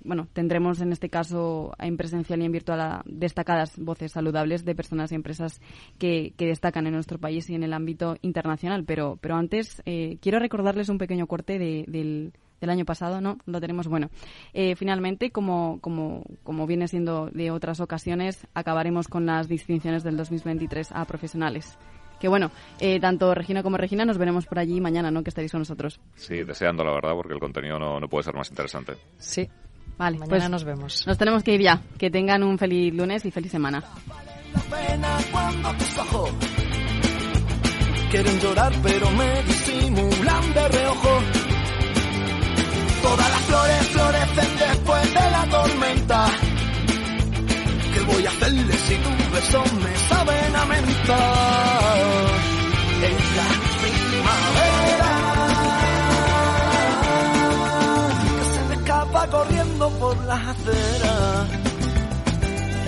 [0.05, 5.13] bueno, tendremos en este caso en presencial y en virtual destacadas voces saludables de personas
[5.13, 5.61] y empresas
[5.99, 8.85] que, que, destacan en nuestro país y en el ámbito internacional.
[8.85, 13.39] Pero, pero antes, eh, quiero recordarles un pequeño corte de, del, del año pasado, ¿no?
[13.47, 14.11] Lo tenemos bueno.
[14.53, 20.17] Eh, finalmente, como, como, como viene siendo de otras ocasiones, acabaremos con las distinciones del
[20.17, 21.79] 2023 a profesionales
[22.23, 25.25] que bueno, eh, tanto Regina como Regina nos veremos por allí mañana, ¿no?
[25.25, 25.99] Que estaréis con nosotros.
[26.15, 28.93] Sí, deseando la verdad, porque el contenido no, no puede ser más interesante.
[29.19, 29.51] Sí.
[29.99, 31.05] Vale, mañana pues nos vemos.
[31.05, 31.83] Nos tenemos que ir ya.
[31.99, 33.83] Que tengan un feliz lunes y feliz semana.
[38.13, 41.19] Quieren llorar pero me disimulan de reojo.
[43.03, 43.82] Todas las flores
[48.43, 51.19] ¿Qué voy a hacerle si tu beso me saben a menta?
[53.09, 53.49] Es la
[53.83, 55.13] primavera
[58.39, 61.49] que se me escapa corriendo por las aceras.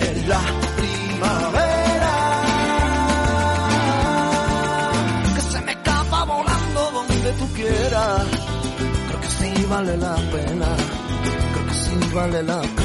[0.01, 0.41] Es la
[0.77, 2.13] primavera
[5.35, 8.25] que se me escapa volando donde tú quieras.
[9.07, 10.67] Creo que sí vale la pena.
[11.53, 12.84] Creo que sí vale la pena.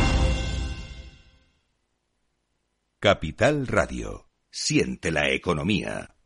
[3.03, 4.29] Capital Radio.
[4.51, 6.20] Siente la economía.